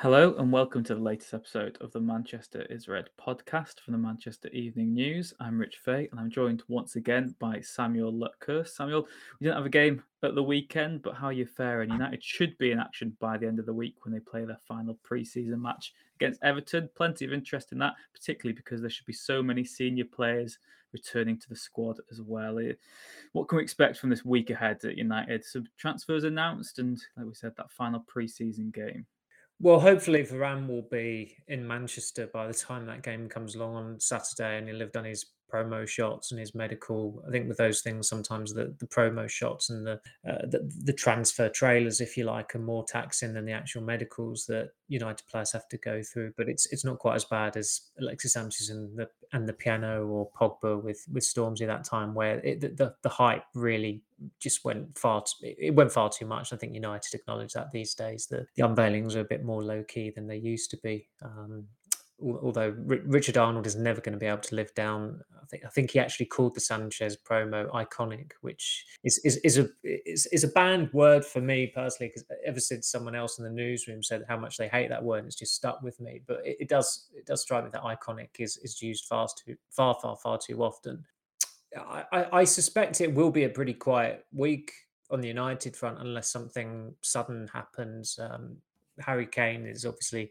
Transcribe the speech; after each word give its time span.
Hello 0.00 0.34
and 0.36 0.52
welcome 0.52 0.84
to 0.84 0.94
the 0.94 1.00
latest 1.00 1.32
episode 1.32 1.78
of 1.80 1.90
the 1.90 2.00
Manchester 2.00 2.66
is 2.68 2.86
Red 2.86 3.08
podcast 3.18 3.80
from 3.80 3.92
the 3.92 3.98
Manchester 3.98 4.50
Evening 4.50 4.92
News. 4.92 5.32
I'm 5.40 5.58
Rich 5.58 5.78
Fay 5.82 6.06
and 6.12 6.20
I'm 6.20 6.28
joined 6.28 6.62
once 6.68 6.96
again 6.96 7.34
by 7.38 7.62
Samuel 7.62 8.12
Luckhurst. 8.12 8.74
Samuel, 8.74 9.08
we 9.40 9.46
didn't 9.46 9.56
have 9.56 9.64
a 9.64 9.70
game 9.70 10.02
at 10.22 10.34
the 10.34 10.42
weekend, 10.42 11.00
but 11.00 11.14
how 11.14 11.28
are 11.28 11.32
you 11.32 11.46
faring? 11.46 11.90
United 11.90 12.22
should 12.22 12.58
be 12.58 12.72
in 12.72 12.78
action 12.78 13.16
by 13.20 13.38
the 13.38 13.46
end 13.46 13.58
of 13.58 13.64
the 13.64 13.72
week 13.72 14.04
when 14.04 14.12
they 14.12 14.20
play 14.20 14.44
their 14.44 14.60
final 14.68 14.98
pre-season 15.02 15.62
match 15.62 15.94
against 16.16 16.42
Everton. 16.42 16.90
Plenty 16.94 17.24
of 17.24 17.32
interest 17.32 17.72
in 17.72 17.78
that, 17.78 17.94
particularly 18.12 18.54
because 18.54 18.82
there 18.82 18.90
should 18.90 19.06
be 19.06 19.14
so 19.14 19.42
many 19.42 19.64
senior 19.64 20.04
players 20.04 20.58
returning 20.92 21.38
to 21.38 21.48
the 21.48 21.56
squad 21.56 22.00
as 22.10 22.20
well. 22.20 22.58
Eh, 22.58 22.72
what 23.32 23.48
can 23.48 23.56
we 23.56 23.62
expect 23.62 23.96
from 23.96 24.10
this 24.10 24.26
week 24.26 24.50
ahead 24.50 24.84
at 24.84 24.98
United? 24.98 25.42
Some 25.42 25.64
transfers 25.78 26.24
announced 26.24 26.80
and, 26.80 27.00
like 27.16 27.24
we 27.24 27.32
said, 27.32 27.56
that 27.56 27.70
final 27.70 28.00
pre-season 28.00 28.70
game. 28.70 29.06
Well, 29.58 29.80
hopefully 29.80 30.22
Varane 30.22 30.68
will 30.68 30.86
be 30.90 31.36
in 31.48 31.66
Manchester 31.66 32.26
by 32.26 32.46
the 32.46 32.54
time 32.54 32.86
that 32.86 33.02
game 33.02 33.28
comes 33.28 33.54
along 33.54 33.74
on 33.74 34.00
Saturday, 34.00 34.58
and 34.58 34.68
he'll 34.68 34.80
have 34.80 34.92
done 34.92 35.06
his 35.06 35.24
promo 35.50 35.88
shots 35.88 36.30
and 36.30 36.38
his 36.38 36.54
medical. 36.54 37.22
I 37.26 37.30
think 37.30 37.48
with 37.48 37.56
those 37.56 37.80
things, 37.80 38.06
sometimes 38.08 38.52
the, 38.52 38.74
the 38.78 38.86
promo 38.86 39.30
shots 39.30 39.70
and 39.70 39.86
the, 39.86 40.00
uh, 40.28 40.44
the, 40.50 40.70
the 40.84 40.92
transfer 40.92 41.48
trailers, 41.48 42.02
if 42.02 42.18
you 42.18 42.24
like, 42.24 42.54
are 42.54 42.58
more 42.58 42.84
taxing 42.84 43.32
than 43.32 43.46
the 43.46 43.52
actual 43.52 43.82
medicals 43.82 44.44
that 44.46 44.70
United 44.88 45.26
players 45.30 45.52
have 45.52 45.68
to 45.68 45.78
go 45.78 46.02
through. 46.02 46.34
But 46.36 46.50
it's 46.50 46.66
it's 46.70 46.84
not 46.84 46.98
quite 46.98 47.14
as 47.14 47.24
bad 47.24 47.56
as 47.56 47.80
Alexis 47.98 48.34
Sanchez 48.34 48.68
and 48.68 48.98
the 48.98 49.08
and 49.32 49.48
the 49.48 49.54
piano 49.54 50.06
or 50.06 50.30
Pogba 50.38 50.82
with 50.82 51.02
with 51.10 51.24
Stormzy 51.24 51.66
that 51.66 51.84
time, 51.84 52.14
where 52.14 52.40
it, 52.40 52.60
the 52.76 52.94
the 53.02 53.08
hype 53.08 53.44
really 53.54 54.02
just 54.40 54.64
went 54.64 54.96
far. 54.96 55.24
It 55.42 55.74
went 55.74 55.92
far 55.92 56.10
too 56.10 56.26
much. 56.26 56.52
I 56.52 56.56
think 56.56 56.74
United 56.74 57.14
acknowledge 57.14 57.52
that 57.52 57.72
these 57.72 57.94
days. 57.94 58.26
The 58.26 58.46
the 58.56 58.62
unveilings 58.62 59.14
are 59.16 59.20
a 59.20 59.24
bit 59.24 59.44
more 59.44 59.62
low 59.62 59.84
key 59.84 60.10
than 60.10 60.26
they 60.26 60.36
used 60.36 60.70
to 60.70 60.78
be. 60.78 61.08
Um, 61.22 61.66
although 62.20 62.74
Richard 62.78 63.36
Arnold 63.36 63.66
is 63.66 63.76
never 63.76 64.00
going 64.00 64.14
to 64.14 64.18
be 64.18 64.26
able 64.26 64.38
to 64.38 64.54
live 64.54 64.74
down. 64.74 65.20
I 65.42 65.46
think 65.46 65.64
I 65.64 65.68
think 65.68 65.90
he 65.90 66.00
actually 66.00 66.26
called 66.26 66.54
the 66.54 66.60
Sanchez 66.60 67.16
promo 67.16 67.70
iconic, 67.70 68.32
which 68.40 68.86
is 69.04 69.20
is, 69.24 69.36
is 69.38 69.58
a 69.58 69.68
is, 69.84 70.26
is 70.32 70.44
a 70.44 70.48
banned 70.48 70.92
word 70.92 71.24
for 71.24 71.40
me 71.40 71.70
personally 71.74 72.08
because 72.08 72.24
ever 72.46 72.60
since 72.60 72.90
someone 72.90 73.14
else 73.14 73.38
in 73.38 73.44
the 73.44 73.50
newsroom 73.50 74.02
said 74.02 74.24
how 74.28 74.36
much 74.36 74.56
they 74.56 74.68
hate 74.68 74.88
that 74.88 75.04
word, 75.04 75.26
it's 75.26 75.36
just 75.36 75.54
stuck 75.54 75.82
with 75.82 76.00
me. 76.00 76.22
But 76.26 76.38
it, 76.44 76.56
it 76.60 76.68
does 76.68 77.08
it 77.14 77.26
does 77.26 77.42
strike 77.42 77.64
me 77.64 77.70
that 77.72 77.82
iconic 77.82 78.28
is 78.38 78.56
is 78.58 78.80
used 78.80 79.04
far 79.04 79.28
too 79.44 79.56
far 79.70 79.96
far 80.00 80.16
far 80.16 80.38
too 80.38 80.62
often. 80.62 81.04
I, 81.76 82.26
I, 82.32 82.44
suspect 82.44 83.00
it 83.00 83.12
will 83.12 83.30
be 83.30 83.44
a 83.44 83.48
pretty 83.48 83.74
quiet 83.74 84.24
week 84.32 84.72
on 85.10 85.20
the 85.20 85.28
United 85.28 85.76
front 85.76 85.98
unless 86.00 86.30
something 86.30 86.94
sudden 87.02 87.48
happens. 87.52 88.18
Um, 88.20 88.56
Harry 89.00 89.26
Kane 89.26 89.66
is 89.66 89.84
obviously 89.84 90.30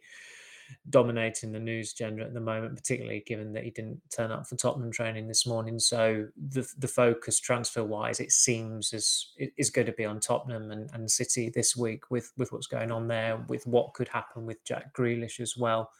dominating 0.89 1.51
the 1.51 1.59
news 1.59 1.91
agenda 1.91 2.23
at 2.23 2.33
the 2.33 2.39
moment, 2.39 2.75
particularly 2.75 3.23
given 3.25 3.53
that 3.53 3.63
he 3.63 3.69
didn't 3.69 4.01
turn 4.11 4.31
up 4.31 4.47
for 4.47 4.55
Tottenham 4.55 4.91
training 4.91 5.27
this 5.27 5.45
morning. 5.45 5.79
So 5.79 6.27
the 6.49 6.67
the 6.77 6.87
focus 6.87 7.39
transfer 7.39 7.83
wise, 7.83 8.19
it 8.19 8.31
seems 8.31 8.93
is 8.93 9.33
is 9.57 9.69
going 9.69 9.87
to 9.87 9.93
be 9.93 10.05
on 10.05 10.19
Tottenham 10.19 10.71
and, 10.71 10.89
and 10.93 11.09
City 11.09 11.49
this 11.49 11.75
week 11.75 12.09
with 12.11 12.31
with 12.37 12.51
what's 12.51 12.67
going 12.67 12.91
on 12.91 13.07
there, 13.07 13.37
with 13.47 13.65
what 13.67 13.93
could 13.93 14.07
happen 14.07 14.45
with 14.45 14.63
Jack 14.63 14.93
Grealish 14.93 15.39
as 15.39 15.55
well. 15.57 15.91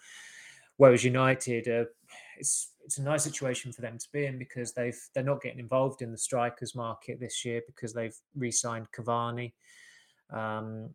Whereas 0.78 1.06
United, 1.06 1.68
uh, 1.70 1.86
it's 2.38 2.74
it's 2.84 2.98
a 2.98 3.04
nice 3.04 3.24
situation 3.24 3.72
for 3.72 3.82
them 3.82 3.98
to 3.98 4.08
be 4.12 4.26
in 4.26 4.38
because 4.38 4.74
they've 4.74 5.00
they're 5.14 5.24
not 5.24 5.42
getting 5.42 5.60
involved 5.60 6.02
in 6.02 6.12
the 6.12 6.18
strikers 6.18 6.76
market 6.76 7.20
this 7.20 7.44
year 7.44 7.62
because 7.68 7.94
they've 7.94 8.16
re-signed 8.36 8.88
Cavani. 8.92 9.54
Um, 10.32 10.90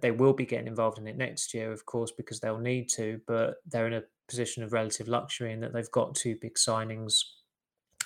they 0.00 0.10
will 0.10 0.32
be 0.32 0.46
getting 0.46 0.68
involved 0.68 0.98
in 0.98 1.06
it 1.06 1.18
next 1.18 1.52
year, 1.52 1.70
of 1.70 1.84
course, 1.84 2.10
because 2.10 2.40
they'll 2.40 2.58
need 2.58 2.88
to, 2.88 3.20
but 3.26 3.56
they're 3.66 3.86
in 3.86 3.92
a 3.92 4.02
position 4.26 4.62
of 4.62 4.72
relative 4.72 5.06
luxury 5.06 5.52
in 5.52 5.60
that 5.60 5.74
they've 5.74 5.90
got 5.90 6.14
two 6.14 6.36
big 6.40 6.54
signings 6.54 7.20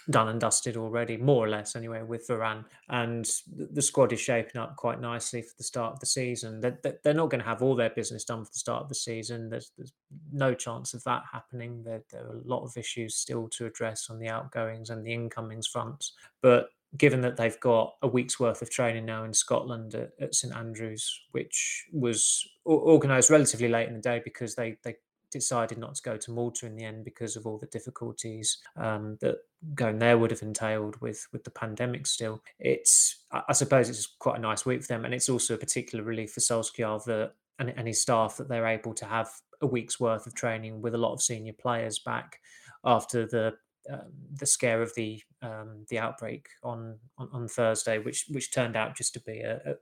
done 0.08 0.28
and 0.28 0.40
dusted 0.40 0.76
already, 0.76 1.16
more 1.16 1.44
or 1.44 1.48
less 1.48 1.76
anyway, 1.76 2.02
with 2.02 2.26
Varane. 2.26 2.64
And 2.88 3.28
the 3.46 3.82
squad 3.82 4.12
is 4.12 4.20
shaping 4.20 4.60
up 4.60 4.76
quite 4.76 5.00
nicely 5.00 5.42
for 5.42 5.54
the 5.58 5.64
start 5.64 5.92
of 5.92 6.00
the 6.00 6.06
season. 6.06 6.60
They're, 6.60 6.78
they're 7.04 7.14
not 7.14 7.30
going 7.30 7.42
to 7.42 7.48
have 7.48 7.62
all 7.62 7.76
their 7.76 7.90
business 7.90 8.24
done 8.24 8.44
for 8.44 8.50
the 8.52 8.58
start 8.58 8.82
of 8.82 8.88
the 8.88 8.94
season. 8.94 9.50
There's, 9.50 9.72
there's 9.76 9.92
no 10.32 10.54
chance 10.54 10.94
of 10.94 11.04
that 11.04 11.22
happening. 11.30 11.82
There, 11.84 12.02
there, 12.10 12.26
are 12.26 12.36
a 12.36 12.48
lot 12.48 12.64
of 12.64 12.76
issues 12.76 13.16
still 13.16 13.48
to 13.48 13.66
address 13.66 14.08
on 14.08 14.18
the 14.18 14.28
outgoings 14.28 14.90
and 14.90 15.04
the 15.04 15.12
incomings 15.12 15.66
fronts. 15.66 16.12
But 16.40 16.70
given 16.96 17.20
that 17.20 17.36
they've 17.36 17.60
got 17.60 17.94
a 18.02 18.08
week's 18.08 18.40
worth 18.40 18.62
of 18.62 18.70
training 18.70 19.04
now 19.04 19.24
in 19.24 19.32
Scotland 19.32 19.94
at, 19.94 20.10
at 20.20 20.34
St 20.34 20.54
Andrews, 20.54 21.20
which 21.32 21.86
was 21.92 22.44
organised 22.66 23.30
relatively 23.30 23.68
late 23.68 23.88
in 23.88 23.94
the 23.94 24.00
day 24.00 24.20
because 24.24 24.54
they 24.54 24.76
they 24.82 24.96
decided 25.30 25.78
not 25.78 25.94
to 25.94 26.02
go 26.02 26.16
to 26.16 26.30
Malta 26.30 26.66
in 26.66 26.76
the 26.76 26.84
end 26.84 27.04
because 27.04 27.36
of 27.36 27.46
all 27.46 27.58
the 27.58 27.66
difficulties 27.66 28.58
um, 28.76 29.18
that 29.20 29.36
going 29.74 29.98
there 29.98 30.18
would 30.18 30.30
have 30.30 30.42
entailed 30.42 31.00
with 31.00 31.26
with 31.32 31.44
the 31.44 31.50
pandemic. 31.50 32.06
Still, 32.06 32.42
it's 32.58 33.24
I 33.32 33.52
suppose 33.52 33.88
it's 33.88 34.06
quite 34.18 34.38
a 34.38 34.42
nice 34.42 34.66
week 34.66 34.82
for 34.82 34.88
them, 34.88 35.04
and 35.04 35.14
it's 35.14 35.28
also 35.28 35.54
a 35.54 35.58
particular 35.58 36.04
relief 36.04 36.32
for 36.32 36.40
Solskjaer 36.40 37.04
that 37.04 37.32
and, 37.58 37.72
and 37.76 37.86
his 37.86 38.00
staff 38.00 38.36
that 38.38 38.48
they're 38.48 38.66
able 38.66 38.94
to 38.94 39.04
have 39.04 39.30
a 39.60 39.66
week's 39.66 40.00
worth 40.00 40.26
of 40.26 40.34
training 40.34 40.80
with 40.80 40.94
a 40.94 40.98
lot 40.98 41.12
of 41.12 41.22
senior 41.22 41.52
players 41.52 41.98
back 41.98 42.38
after 42.84 43.26
the 43.26 43.54
um, 43.90 44.12
the 44.38 44.46
scare 44.46 44.82
of 44.82 44.94
the 44.94 45.22
um, 45.42 45.86
the 45.88 45.98
outbreak 45.98 46.48
on, 46.62 46.98
on, 47.18 47.28
on 47.32 47.48
Thursday, 47.48 47.98
which 47.98 48.26
which 48.30 48.52
turned 48.52 48.76
out 48.76 48.96
just 48.96 49.14
to 49.14 49.20
be 49.20 49.40
a, 49.40 49.56
a, 49.64 49.74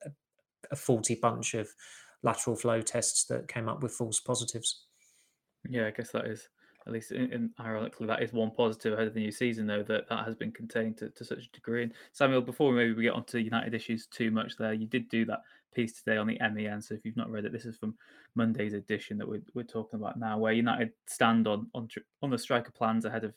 a 0.71 0.77
faulty 0.77 1.15
bunch 1.15 1.55
of 1.55 1.69
lateral 2.23 2.57
flow 2.57 2.81
tests 2.81 3.25
that 3.27 3.49
came 3.49 3.69
up 3.69 3.83
with 3.83 3.93
false 3.93 4.21
positives. 4.21 4.87
Yeah, 5.69 5.87
I 5.87 5.91
guess 5.91 6.11
that 6.11 6.27
is 6.27 6.49
at 6.87 6.93
least 6.93 7.13
in, 7.13 7.31
in, 7.33 7.51
ironically 7.61 8.07
that 8.07 8.23
is 8.23 8.33
one 8.33 8.51
positive 8.51 8.95
ahead 8.95 9.07
of 9.07 9.15
the 9.15 9.21
new 9.21 9.31
season 9.31 9.67
though 9.67 9.83
that 9.83 10.09
that 10.09 10.25
has 10.25 10.35
been 10.35 10.51
contained 10.51 10.97
to, 10.97 11.11
to 11.11 11.25
such 11.25 11.45
a 11.45 11.51
degree. 11.53 11.83
And 11.83 11.93
Samuel, 12.13 12.41
before 12.41 12.73
maybe 12.73 12.95
we 12.95 13.03
get 13.03 13.13
onto 13.13 13.39
United 13.39 13.75
issues 13.75 14.07
too 14.07 14.31
much 14.31 14.57
there, 14.57 14.73
you 14.73 14.87
did 14.87 15.09
do 15.09 15.25
that 15.27 15.43
piece 15.75 15.93
today 15.93 16.17
on 16.17 16.27
the 16.27 16.39
MEN. 16.41 16.81
So 16.81 16.95
if 16.95 17.05
you've 17.05 17.17
not 17.17 17.31
read 17.31 17.45
it, 17.45 17.53
this 17.53 17.67
is 17.67 17.77
from 17.77 17.95
Monday's 18.35 18.73
edition 18.73 19.19
that 19.19 19.29
we're, 19.29 19.43
we're 19.55 19.65
talking 19.65 20.01
about 20.01 20.19
now, 20.19 20.39
where 20.39 20.53
United 20.53 20.93
stand 21.07 21.47
on 21.47 21.69
on 21.75 21.89
on 22.23 22.31
the 22.31 22.39
striker 22.39 22.71
plans 22.71 23.05
ahead 23.05 23.25
of 23.25 23.35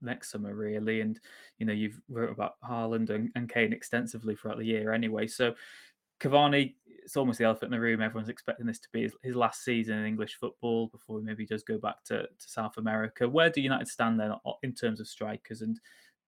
next 0.00 0.30
summer, 0.30 0.54
really. 0.54 1.00
And 1.00 1.18
you 1.58 1.66
know, 1.66 1.72
you've 1.72 2.00
wrote 2.08 2.30
about 2.30 2.54
Haaland 2.62 3.10
and, 3.10 3.30
and 3.34 3.48
Kane 3.48 3.72
extensively 3.72 4.36
throughout 4.36 4.58
the 4.58 4.66
year, 4.66 4.92
anyway. 4.92 5.26
So 5.26 5.54
Cavani, 6.20 6.74
it's 6.86 7.16
almost 7.16 7.38
the 7.38 7.44
elephant 7.44 7.72
in 7.72 7.78
the 7.78 7.82
room. 7.82 8.02
Everyone's 8.02 8.28
expecting 8.28 8.66
this 8.66 8.78
to 8.80 8.88
be 8.92 9.02
his, 9.02 9.14
his 9.22 9.34
last 9.34 9.64
season 9.64 9.98
in 9.98 10.06
English 10.06 10.34
football 10.34 10.88
before 10.88 11.18
he 11.18 11.24
maybe 11.24 11.46
does 11.46 11.62
go 11.62 11.78
back 11.78 12.04
to, 12.04 12.22
to 12.22 12.28
South 12.38 12.76
America. 12.76 13.28
Where 13.28 13.50
do 13.50 13.60
United 13.60 13.88
stand 13.88 14.20
then 14.20 14.32
in 14.62 14.74
terms 14.74 15.00
of 15.00 15.08
strikers 15.08 15.62
and 15.62 15.80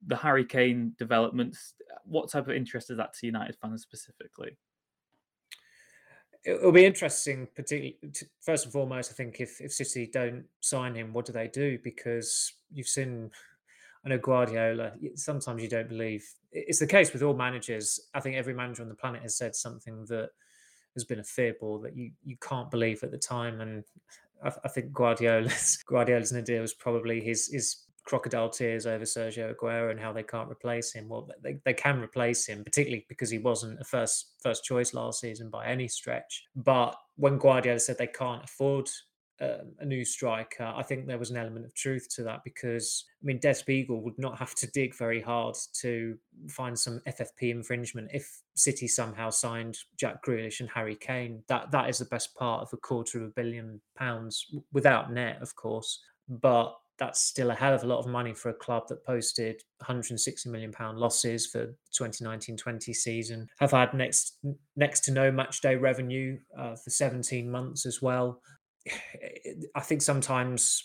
the 0.07 0.17
Harry 0.17 0.45
Kane 0.45 0.95
developments? 0.99 1.75
What 2.05 2.31
type 2.31 2.49
of 2.49 2.57
interest 2.57 2.91
is 2.91 2.97
that 2.97 3.13
to 3.15 3.27
United 3.27 3.57
fans 3.61 3.83
specifically? 3.83 4.57
It'll 6.45 6.73
be 6.73 6.87
interesting, 6.87 7.47
particularly 7.55 7.99
first 8.41 8.65
and 8.65 8.73
foremost. 8.73 9.11
I 9.11 9.15
think 9.15 9.41
if 9.41 9.61
if 9.61 9.73
City 9.73 10.09
don't 10.11 10.45
sign 10.61 10.95
him, 10.95 11.13
what 11.13 11.27
do 11.27 11.33
they 11.33 11.49
do? 11.49 11.79
Because 11.85 12.55
you've 12.73 12.89
seen 12.89 13.31
I 14.05 14.09
know 14.09 14.19
Guardiola, 14.19 14.93
sometimes 15.15 15.63
you 15.63 15.69
don't 15.69 15.89
believe 15.89 16.27
it's 16.53 16.79
the 16.79 16.87
case 16.87 17.13
with 17.13 17.23
all 17.23 17.35
managers. 17.35 18.01
I 18.15 18.21
think 18.21 18.37
every 18.37 18.55
manager 18.55 18.83
on 18.83 18.89
the 18.89 18.95
planet 18.95 19.23
has 19.23 19.37
said 19.37 19.55
something 19.55 20.07
that 20.09 20.31
has 20.95 21.05
been 21.05 21.21
a 21.21 21.25
fibble 21.25 21.81
that 21.81 21.95
you, 21.95 22.11
you 22.25 22.37
can't 22.41 22.71
believe 22.71 23.03
at 23.03 23.11
the 23.11 23.19
time. 23.19 23.61
And 23.61 23.85
I, 24.43 24.53
I 24.65 24.69
think 24.69 24.93
Guardiola's 24.93 25.83
Guardiola's 25.87 26.35
idea 26.35 26.61
was 26.61 26.75
probably 26.75 27.21
his 27.21 27.49
his 27.49 27.85
crocodile 28.05 28.49
tears 28.49 28.87
over 28.87 29.05
Sergio 29.05 29.55
Aguero 29.55 29.91
and 29.91 30.01
how 30.01 30.13
they 30.13 30.23
can't 30.23 30.51
replace 30.51 30.93
him. 30.93 31.09
Well, 31.09 31.29
they, 31.43 31.59
they 31.65 31.75
can 31.75 32.01
replace 32.01 32.47
him, 32.47 32.65
particularly 32.65 33.05
because 33.09 33.31
he 33.31 33.39
wasn't 33.39 33.81
a 33.81 33.85
first 33.85 34.35
first 34.43 34.65
choice 34.65 34.95
last 34.95 35.21
season 35.21 35.51
by 35.51 35.67
any 35.67 35.89
stretch. 35.89 36.45
But 36.57 36.97
when 37.17 37.39
Guardiola 37.39 37.79
said 37.79 37.99
they 37.99 38.07
can't 38.07 38.45
afford 38.45 38.89
a 39.41 39.85
new 39.85 40.05
striker, 40.05 40.65
I 40.65 40.83
think 40.83 41.07
there 41.07 41.19
was 41.19 41.31
an 41.31 41.37
element 41.37 41.65
of 41.65 41.75
truth 41.75 42.09
to 42.17 42.23
that 42.25 42.45
because 42.45 43.05
I 43.23 43.27
mean 43.27 43.39
Des 43.39 43.63
would 43.89 44.19
not 44.19 44.39
have 44.39 44.55
to 44.57 44.67
dig 44.69 44.95
very 44.95 45.21
hard 45.21 45.57
to 45.81 46.17
find 46.49 46.79
some 46.79 47.01
FFP 47.07 47.51
infringement 47.51 48.11
if 48.13 48.43
City 48.55 48.87
somehow 48.87 49.31
signed 49.31 49.79
Jack 49.97 50.23
Grealish 50.25 50.61
and 50.61 50.69
Harry 50.71 50.97
Kane. 50.97 51.43
That 51.49 51.71
that 51.71 51.89
is 51.89 51.99
the 51.99 52.05
best 52.07 52.35
part 52.37 52.63
of 52.63 52.69
a 52.73 52.77
quarter 52.77 53.19
of 53.19 53.25
a 53.25 53.33
billion 53.33 53.81
pounds 53.97 54.47
without 54.73 55.13
net, 55.13 55.41
of 55.41 55.55
course, 55.57 56.03
but 56.29 56.75
that's 56.99 57.23
still 57.23 57.51
a 57.51 57.55
hell 57.55 57.73
of 57.73 57.83
a 57.83 57.87
lot 57.87 57.99
of 57.99 58.07
money 58.07 58.35
for 58.35 58.51
a 58.51 58.55
club 58.55 58.87
that 58.89 59.05
posted 59.07 59.63
160 59.79 60.51
million 60.51 60.71
pound 60.71 60.99
losses 60.99 61.47
for 61.47 61.75
2019-20 61.99 62.95
season 62.95 63.49
have 63.59 63.71
had 63.71 63.95
next 63.95 64.37
next 64.77 65.01
to 65.01 65.11
no 65.11 65.33
match 65.33 65.63
day 65.63 65.77
revenue 65.77 66.39
uh, 66.59 66.77
for 66.77 66.91
17 66.91 67.51
months 67.51 67.87
as 67.87 68.03
well 68.03 68.43
i 69.75 69.81
think 69.81 70.03
sometimes 70.03 70.85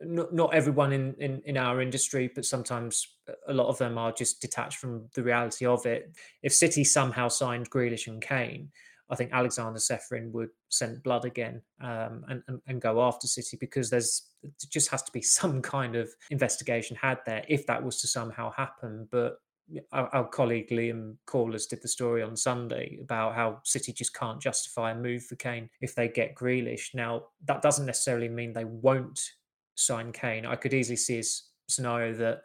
not, 0.00 0.34
not 0.34 0.52
everyone 0.54 0.92
in, 0.92 1.14
in 1.18 1.40
in 1.44 1.56
our 1.56 1.80
industry 1.80 2.30
but 2.34 2.44
sometimes 2.44 3.16
a 3.48 3.54
lot 3.54 3.68
of 3.68 3.78
them 3.78 3.96
are 3.96 4.12
just 4.12 4.40
detached 4.40 4.78
from 4.78 5.08
the 5.14 5.22
reality 5.22 5.64
of 5.64 5.86
it 5.86 6.12
if 6.42 6.52
city 6.52 6.84
somehow 6.84 7.28
signed 7.28 7.70
Grealish 7.70 8.08
and 8.08 8.20
Kane 8.20 8.70
I 9.10 9.16
think 9.16 9.32
Aleksander 9.32 9.78
Ceferin 9.78 10.32
would 10.32 10.48
send 10.70 11.02
blood 11.02 11.24
again 11.24 11.60
um, 11.80 12.24
and, 12.28 12.42
and, 12.48 12.60
and 12.66 12.80
go 12.80 13.02
after 13.02 13.26
City 13.26 13.56
because 13.60 13.90
there's 13.90 14.30
just 14.68 14.90
has 14.90 15.02
to 15.02 15.12
be 15.12 15.22
some 15.40 15.60
kind 15.60 15.94
of 15.96 16.10
investigation 16.30 16.96
had 17.00 17.18
there 17.26 17.44
if 17.48 17.66
that 17.66 17.82
was 17.82 18.00
to 18.00 18.06
somehow 18.06 18.50
happen. 18.52 19.06
But 19.10 19.36
our, 19.92 20.08
our, 20.14 20.28
colleague 20.28 20.68
Liam 20.70 21.16
Corless 21.26 21.68
did 21.68 21.82
the 21.82 21.88
story 21.88 22.22
on 22.22 22.36
Sunday 22.36 22.98
about 23.02 23.34
how 23.34 23.60
City 23.64 23.92
just 23.92 24.14
can't 24.14 24.40
justify 24.40 24.90
a 24.90 24.94
move 24.94 25.24
for 25.24 25.36
Kane 25.36 25.70
if 25.80 25.94
they 25.94 26.08
get 26.08 26.34
Grealish. 26.34 26.94
Now 26.94 27.24
that 27.46 27.62
doesn't 27.62 27.86
necessarily 27.86 28.28
mean 28.28 28.52
they 28.52 28.64
won't 28.66 29.20
sign 29.74 30.12
Kane. 30.12 30.46
I 30.46 30.56
could 30.56 30.74
easily 30.74 30.96
see 30.96 31.18
a 31.18 31.24
scenario 31.68 32.12
that 32.14 32.42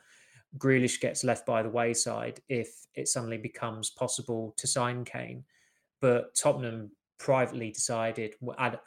Grealish 0.57 0.99
gets 0.99 1.23
left 1.23 1.45
by 1.45 1.61
the 1.61 1.69
wayside 1.69 2.39
if 2.49 2.69
it 2.95 3.07
suddenly 3.07 3.37
becomes 3.37 3.89
possible 3.91 4.53
to 4.57 4.65
sign 4.65 5.03
Kane 5.03 5.43
but 6.01 6.35
Tottenham 6.35 6.91
privately 7.17 7.71
decided 7.71 8.35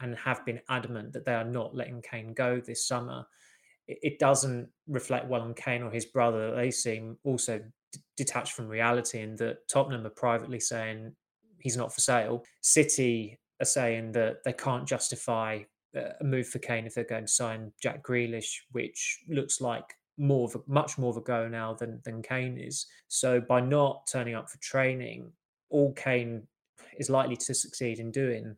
and 0.00 0.16
have 0.16 0.44
been 0.46 0.60
adamant 0.68 1.12
that 1.12 1.24
they 1.24 1.34
are 1.34 1.44
not 1.44 1.74
letting 1.74 2.02
Kane 2.02 2.32
go 2.32 2.60
this 2.60 2.86
summer. 2.86 3.26
It 3.86 4.18
doesn't 4.18 4.68
reflect 4.86 5.28
well 5.28 5.42
on 5.42 5.54
Kane 5.54 5.82
or 5.82 5.90
his 5.90 6.06
brother. 6.06 6.54
They 6.54 6.70
seem 6.70 7.18
also 7.24 7.60
detached 8.16 8.52
from 8.52 8.68
reality, 8.68 9.20
and 9.20 9.38
that 9.38 9.68
Tottenham 9.68 10.06
are 10.06 10.10
privately 10.10 10.60
saying 10.60 11.14
he's 11.58 11.76
not 11.76 11.92
for 11.92 12.00
sale. 12.00 12.44
City 12.60 13.38
are 13.60 13.66
saying 13.66 14.12
that 14.12 14.42
they 14.44 14.52
can't 14.52 14.86
justify 14.86 15.60
uh, 15.96 16.10
a 16.20 16.24
move 16.24 16.48
for 16.48 16.58
Kane 16.58 16.86
if 16.86 16.94
they're 16.94 17.04
going 17.04 17.26
to 17.26 17.32
sign 17.32 17.72
Jack 17.80 18.02
Grealish, 18.02 18.52
which 18.72 19.20
looks 19.28 19.60
like 19.60 19.94
more 20.18 20.48
of 20.48 20.54
a, 20.54 20.60
much 20.66 20.98
more 20.98 21.10
of 21.10 21.16
a 21.16 21.22
go 21.22 21.48
now 21.48 21.74
than 21.74 22.00
than 22.04 22.22
Kane 22.22 22.58
is. 22.58 22.86
So 23.08 23.40
by 23.40 23.60
not 23.60 24.06
turning 24.10 24.34
up 24.34 24.50
for 24.50 24.58
training, 24.58 25.32
all 25.70 25.92
Kane 25.92 26.46
is 26.98 27.10
likely 27.10 27.36
to 27.36 27.54
succeed 27.54 27.98
in 27.98 28.10
doing 28.10 28.56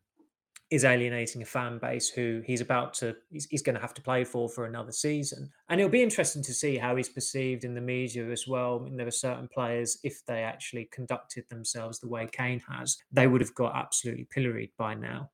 is 0.74 0.84
alienating 0.84 1.40
a 1.40 1.44
fan 1.44 1.78
base 1.78 2.08
who 2.08 2.42
he's 2.44 2.60
about 2.60 2.92
to 2.94 3.14
he's, 3.30 3.46
he's, 3.46 3.62
going 3.62 3.76
to 3.76 3.80
have 3.80 3.94
to 3.94 4.02
play 4.02 4.24
for 4.24 4.48
for 4.48 4.66
another 4.66 4.90
season. 4.90 5.48
And 5.68 5.80
it'll 5.80 5.90
be 5.90 6.02
interesting 6.02 6.42
to 6.42 6.52
see 6.52 6.76
how 6.76 6.96
he's 6.96 7.08
perceived 7.08 7.62
in 7.62 7.74
the 7.74 7.80
media 7.80 8.28
as 8.30 8.48
well. 8.48 8.80
I 8.80 8.84
mean, 8.84 8.96
there 8.96 9.06
are 9.06 9.12
certain 9.12 9.46
players 9.46 9.98
if 10.02 10.26
they 10.26 10.42
actually 10.42 10.88
conducted 10.90 11.44
themselves 11.48 12.00
the 12.00 12.08
way 12.08 12.26
kane 12.30 12.60
has 12.68 12.98
they 13.12 13.28
would 13.28 13.40
have 13.40 13.54
got 13.54 13.76
absolutely 13.76 14.26
pilloried 14.34 14.70
by 14.76 14.94
now. 14.94 15.30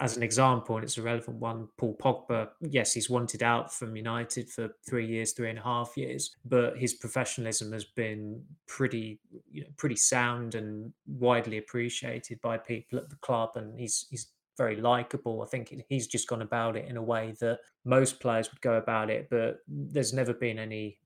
As 0.00 0.16
an 0.16 0.24
example, 0.24 0.76
and 0.76 0.84
it's 0.84 0.98
a 0.98 1.02
relevant 1.02 1.38
one, 1.38 1.68
Paul 1.76 1.96
Pogba, 2.02 2.48
yes, 2.60 2.92
he's 2.92 3.08
wanted 3.08 3.44
out 3.44 3.72
from 3.72 3.94
United 3.94 4.50
for 4.50 4.70
three 4.88 5.06
years, 5.06 5.32
three 5.32 5.50
and 5.50 5.58
a 5.58 5.62
half 5.62 5.96
years, 5.96 6.34
but 6.44 6.76
his 6.76 6.94
professionalism 6.94 7.72
has 7.72 7.84
been 7.84 8.42
pretty, 8.66 9.20
you 9.52 9.62
know, 9.62 9.68
pretty 9.76 9.94
sound 9.94 10.56
and 10.56 10.92
widely 11.06 11.58
appreciated 11.58 12.40
by 12.40 12.58
people 12.58 12.98
at 12.98 13.08
the 13.08 13.16
club, 13.16 13.50
and 13.54 13.78
he's 13.78 14.06
he's 14.10 14.32
very 14.58 14.76
likable. 14.76 15.40
I 15.42 15.46
think 15.46 15.74
he's 15.88 16.06
just 16.06 16.28
gone 16.28 16.42
about 16.42 16.76
it 16.76 16.88
in 16.88 16.96
a 16.96 17.02
way 17.02 17.34
that 17.40 17.60
most 17.84 18.20
players 18.20 18.50
would 18.50 18.60
go 18.60 18.74
about 18.74 19.08
it, 19.08 19.28
but 19.30 19.60
there's 19.66 20.12
never 20.12 20.34
been 20.34 20.58
any 20.58 20.98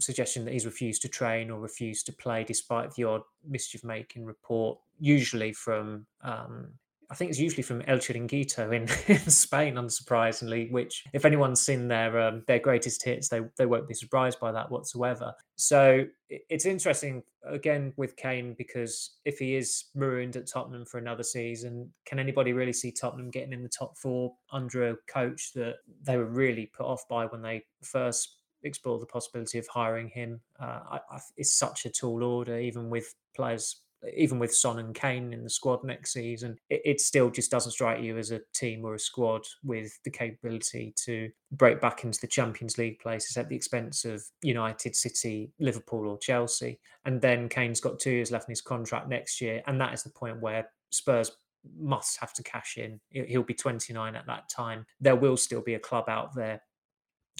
suggestion 0.00 0.44
that 0.44 0.52
he's 0.52 0.64
refused 0.64 1.02
to 1.02 1.08
train 1.08 1.50
or 1.50 1.60
refused 1.60 2.06
to 2.06 2.12
play 2.12 2.44
despite 2.44 2.94
the 2.94 3.04
odd 3.04 3.22
mischief 3.46 3.84
making 3.84 4.24
report, 4.24 4.78
usually 4.98 5.52
from 5.52 6.06
um, 6.22 6.68
I 7.10 7.16
think 7.16 7.30
it's 7.30 7.40
usually 7.40 7.64
from 7.64 7.82
El 7.88 7.98
Chiringuito 7.98 8.72
in, 8.72 8.82
in 9.14 9.30
Spain, 9.30 9.74
unsurprisingly. 9.74 10.70
Which, 10.70 11.04
if 11.12 11.24
anyone's 11.24 11.60
seen 11.60 11.88
their 11.88 12.20
um, 12.20 12.44
their 12.46 12.60
greatest 12.60 13.02
hits, 13.02 13.28
they 13.28 13.40
they 13.56 13.66
won't 13.66 13.88
be 13.88 13.94
surprised 13.94 14.38
by 14.38 14.52
that 14.52 14.70
whatsoever. 14.70 15.34
So 15.56 16.06
it's 16.28 16.64
interesting 16.66 17.22
again 17.44 17.92
with 17.96 18.16
Kane 18.16 18.54
because 18.56 19.16
if 19.24 19.38
he 19.38 19.56
is 19.56 19.86
marooned 19.94 20.36
at 20.36 20.46
Tottenham 20.46 20.84
for 20.86 20.98
another 20.98 21.22
season, 21.24 21.92
can 22.06 22.18
anybody 22.18 22.52
really 22.52 22.72
see 22.72 22.92
Tottenham 22.92 23.30
getting 23.30 23.52
in 23.52 23.62
the 23.62 23.68
top 23.68 23.98
four 23.98 24.32
under 24.52 24.90
a 24.90 24.96
coach 25.08 25.52
that 25.54 25.76
they 26.02 26.16
were 26.16 26.26
really 26.26 26.66
put 26.66 26.86
off 26.86 27.08
by 27.08 27.26
when 27.26 27.42
they 27.42 27.64
first 27.82 28.36
explored 28.62 29.02
the 29.02 29.06
possibility 29.06 29.58
of 29.58 29.66
hiring 29.66 30.08
him? 30.08 30.40
Uh, 30.60 30.80
I, 30.92 31.00
I, 31.10 31.18
it's 31.36 31.52
such 31.52 31.86
a 31.86 31.90
tall 31.90 32.22
order, 32.22 32.58
even 32.58 32.88
with 32.88 33.14
players 33.34 33.80
even 34.16 34.38
with 34.38 34.54
Son 34.54 34.78
and 34.78 34.94
Kane 34.94 35.32
in 35.32 35.44
the 35.44 35.50
squad 35.50 35.84
next 35.84 36.12
season, 36.12 36.56
it, 36.70 36.80
it, 36.84 37.00
still 37.00 37.30
just 37.30 37.50
doesn't 37.50 37.72
strike 37.72 38.02
you 38.02 38.16
as 38.18 38.30
a 38.30 38.40
team 38.54 38.84
or 38.84 38.94
a 38.94 38.98
squad 38.98 39.42
with 39.62 39.92
the 40.04 40.10
capability 40.10 40.94
to 41.04 41.30
break 41.52 41.80
back 41.80 42.04
into 42.04 42.20
the 42.20 42.26
Champions 42.26 42.78
League 42.78 42.98
places 42.98 43.36
at 43.36 43.48
the 43.48 43.56
expense 43.56 44.04
of 44.04 44.22
United, 44.42 44.96
City, 44.96 45.52
Liverpool, 45.58 46.08
or 46.08 46.18
Chelsea. 46.18 46.78
And 47.04 47.20
then 47.20 47.48
Kane's 47.48 47.80
got 47.80 47.98
two 47.98 48.10
years 48.10 48.30
left 48.30 48.48
in 48.48 48.52
his 48.52 48.62
contract 48.62 49.08
next 49.08 49.40
year, 49.40 49.62
and 49.66 49.80
that 49.80 49.92
is 49.92 50.02
the 50.02 50.10
point 50.10 50.40
where 50.40 50.70
Spurs 50.90 51.32
must 51.78 52.18
have 52.20 52.32
to 52.34 52.42
cash 52.42 52.78
in. 52.78 53.00
He'll 53.10 53.42
be 53.42 53.54
29 53.54 54.16
at 54.16 54.26
that 54.26 54.48
time. 54.48 54.86
There 55.00 55.16
will 55.16 55.36
still 55.36 55.60
be 55.60 55.74
a 55.74 55.78
club 55.78 56.08
out 56.08 56.34
there 56.34 56.62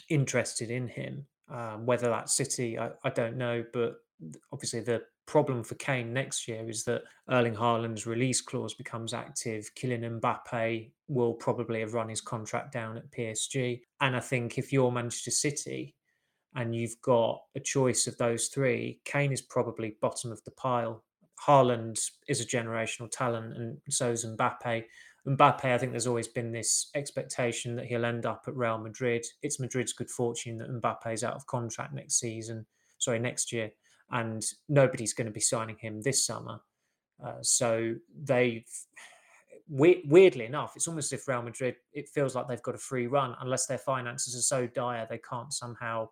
interested 0.08 0.70
in 0.70 0.88
him. 0.88 1.26
Um, 1.48 1.84
whether 1.84 2.08
that's 2.08 2.36
City, 2.36 2.78
I, 2.78 2.90
I 3.02 3.10
don't 3.10 3.36
know, 3.36 3.64
but 3.72 3.96
obviously 4.52 4.80
the 4.80 5.02
problem 5.30 5.62
for 5.62 5.76
Kane 5.76 6.12
next 6.12 6.48
year 6.48 6.68
is 6.68 6.82
that 6.82 7.04
Erling 7.30 7.54
Haaland's 7.54 8.04
release 8.04 8.40
clause 8.40 8.74
becomes 8.74 9.14
active. 9.14 9.70
Kylian 9.76 10.20
Mbappe 10.20 10.90
will 11.06 11.34
probably 11.34 11.80
have 11.80 11.94
run 11.94 12.08
his 12.08 12.20
contract 12.20 12.72
down 12.72 12.96
at 12.96 13.12
PSG. 13.12 13.82
And 14.00 14.16
I 14.16 14.20
think 14.20 14.58
if 14.58 14.72
you're 14.72 14.90
Manchester 14.90 15.30
City 15.30 15.94
and 16.56 16.74
you've 16.74 17.00
got 17.00 17.42
a 17.54 17.60
choice 17.60 18.08
of 18.08 18.18
those 18.18 18.48
three, 18.48 19.00
Kane 19.04 19.30
is 19.30 19.40
probably 19.40 19.96
bottom 20.02 20.32
of 20.32 20.42
the 20.42 20.50
pile. 20.50 21.04
Haaland 21.46 22.04
is 22.26 22.40
a 22.40 22.44
generational 22.44 23.08
talent, 23.08 23.56
and 23.56 23.78
so 23.88 24.10
is 24.10 24.26
Mbappe. 24.26 24.84
Mbappe, 25.28 25.64
I 25.64 25.78
think 25.78 25.92
there's 25.92 26.08
always 26.08 26.26
been 26.26 26.50
this 26.50 26.90
expectation 26.96 27.76
that 27.76 27.86
he'll 27.86 28.04
end 28.04 28.26
up 28.26 28.46
at 28.48 28.56
Real 28.56 28.78
Madrid. 28.78 29.24
It's 29.42 29.60
Madrid's 29.60 29.92
good 29.92 30.10
fortune 30.10 30.58
that 30.58 30.70
Mbappe 30.70 31.14
is 31.14 31.22
out 31.22 31.34
of 31.34 31.46
contract 31.46 31.94
next 31.94 32.18
season, 32.18 32.66
sorry, 32.98 33.20
next 33.20 33.52
year 33.52 33.70
and 34.12 34.44
nobody's 34.68 35.14
going 35.14 35.26
to 35.26 35.32
be 35.32 35.40
signing 35.40 35.76
him 35.78 36.02
this 36.02 36.24
summer. 36.24 36.60
Uh, 37.24 37.34
so 37.42 37.94
they, 38.24 38.64
we- 39.68 40.02
weirdly 40.08 40.46
enough, 40.46 40.72
it's 40.74 40.88
almost 40.88 41.12
as 41.12 41.20
if 41.20 41.28
Real 41.28 41.42
Madrid, 41.42 41.76
it 41.92 42.08
feels 42.08 42.34
like 42.34 42.48
they've 42.48 42.62
got 42.62 42.74
a 42.74 42.78
free 42.78 43.06
run 43.06 43.36
unless 43.40 43.66
their 43.66 43.78
finances 43.78 44.34
are 44.36 44.42
so 44.42 44.66
dire 44.66 45.06
they 45.08 45.18
can't 45.18 45.52
somehow 45.52 46.08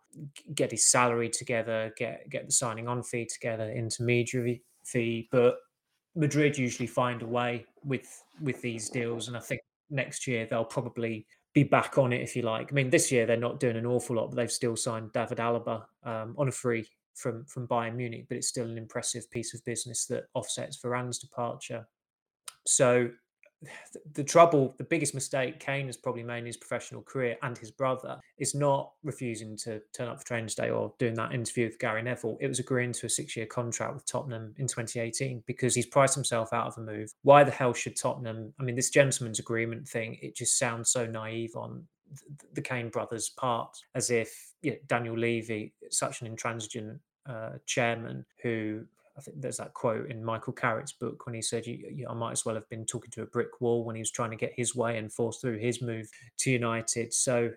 get 0.55 0.71
his 0.71 0.87
salary 0.91 1.29
together, 1.29 1.93
get 1.97 2.29
get 2.31 2.47
the 2.47 2.53
signing 2.53 2.89
on 2.89 3.03
fee 3.03 3.27
together, 3.27 3.71
intermediary 3.71 4.63
fee. 4.85 5.29
But 5.33 5.57
Madrid 6.15 6.57
usually 6.59 6.87
find 6.87 7.23
a 7.23 7.27
way 7.27 7.67
with 7.85 8.23
with 8.41 8.61
these 8.61 8.89
deals, 8.91 9.29
and 9.29 9.37
I 9.37 9.41
think 9.41 9.61
next 9.91 10.27
year 10.27 10.47
they'll 10.47 10.65
probably 10.65 11.27
be 11.55 11.63
back 11.63 11.99
on 11.99 12.13
it 12.13 12.21
if 12.21 12.37
you 12.37 12.43
like. 12.43 12.71
I 12.71 12.75
mean, 12.75 12.91
this 12.91 13.11
year 13.11 13.27
they're 13.27 13.37
not 13.37 13.59
doing 13.59 13.77
an 13.77 13.87
awful 13.87 14.17
lot, 14.17 14.29
but 14.29 14.37
they've 14.37 14.53
still 14.53 14.77
signed 14.77 15.13
David 15.13 15.39
Alaba 15.39 15.85
um, 16.05 16.35
on 16.39 16.49
a 16.49 16.53
free 16.53 16.87
from 17.19 17.45
from 17.47 17.69
Bayern 17.69 17.97
Munich, 17.97 18.27
but 18.29 18.37
it's 18.37 18.49
still 18.49 18.67
an 18.67 18.79
impressive 18.79 19.31
piece 19.31 19.55
of 19.55 19.65
business 19.65 20.07
that 20.07 20.25
offsets 20.35 20.79
Varane's 20.83 21.19
departure. 21.19 21.87
So 22.67 23.11
the 24.15 24.25
trouble, 24.25 24.75
the 24.79 24.85
biggest 24.85 25.15
mistake 25.15 25.61
Kane 25.61 25.87
has 25.87 25.97
probably 25.97 26.23
made 26.23 26.39
in 26.39 26.47
his 26.47 26.57
professional 26.57 27.03
career 27.03 27.37
and 27.43 27.57
his 27.57 27.71
brother 27.71 28.19
is 28.39 28.55
not 28.55 28.93
refusing 29.03 29.57
to 29.65 29.81
turn 29.97 30.09
up 30.09 30.21
for 30.21 30.27
training 30.27 30.51
day 30.57 30.71
or 30.71 30.95
doing 30.99 31.15
that 31.15 31.33
interview 31.33 31.67
with 31.67 31.79
Gary 31.79 32.03
Neville. 32.03 32.39
It 32.41 32.49
was 32.49 32.59
agreeing 32.59 32.93
to 32.93 33.07
a 33.07 33.11
six 33.11 33.37
year 33.37 33.47
contract 33.47 33.95
with 33.95 34.07
Tottenham 34.07 34.55
in 34.59 34.67
2018 34.67 35.43
because 35.47 35.75
he's 35.75 35.87
priced 35.87 36.15
himself 36.15 36.53
out 36.53 36.69
of 36.69 36.79
a 36.79 36.81
move. 36.81 37.11
Why 37.23 37.45
the 37.45 37.51
hell 37.51 37.73
should 37.73 37.97
Tottenham? 37.97 38.55
I 38.59 38.63
mean, 38.63 38.77
this 38.77 38.91
gentleman's 38.91 39.39
agreement 39.39 39.89
thing, 39.89 40.19
it 40.23 40.37
just 40.37 40.59
sounds 40.59 40.91
so 40.91 41.07
naive 41.07 41.57
on 41.57 41.87
the 42.55 42.63
Kane 42.63 42.89
brothers' 42.89 43.29
part, 43.29 43.77
as 43.95 44.11
if 44.11 44.53
you 44.63 44.73
know, 44.73 44.77
Daniel 44.87 45.17
Levy, 45.17 45.75
such 45.91 46.21
an 46.21 46.27
intransigent 46.27 47.01
uh, 47.27 47.53
chairman 47.67 48.25
who 48.43 48.85
I 49.19 49.21
think 49.21 49.41
there's 49.41 49.57
that 49.57 49.75
quote 49.75 50.11
in 50.11 50.25
Michael 50.25 50.53
Carrick's 50.53 50.93
book 50.93 51.27
when 51.27 51.35
he 51.35 51.43
said, 51.43 51.67
you, 51.67 51.91
you, 51.93 52.07
I 52.09 52.15
might 52.15 52.33
as 52.33 52.45
well 52.47 52.55
have 52.55 52.69
been 52.69 52.87
talking 52.87 53.11
to 53.13 53.23
a 53.23 53.27
brick 53.27 53.61
wall 53.61 53.85
when 53.85 53.97
he 53.97 54.01
was 54.01 54.13
trying 54.13 54.31
to 54.31 54.37
get 54.37 54.53
his 54.55 54.77
way 54.77 54.97
and 54.97 55.13
force 55.13 55.39
through 55.39 55.59
his 55.59 55.83
move 55.83 56.09
to 56.39 56.53
United. 56.53 57.13
So 57.13 57.51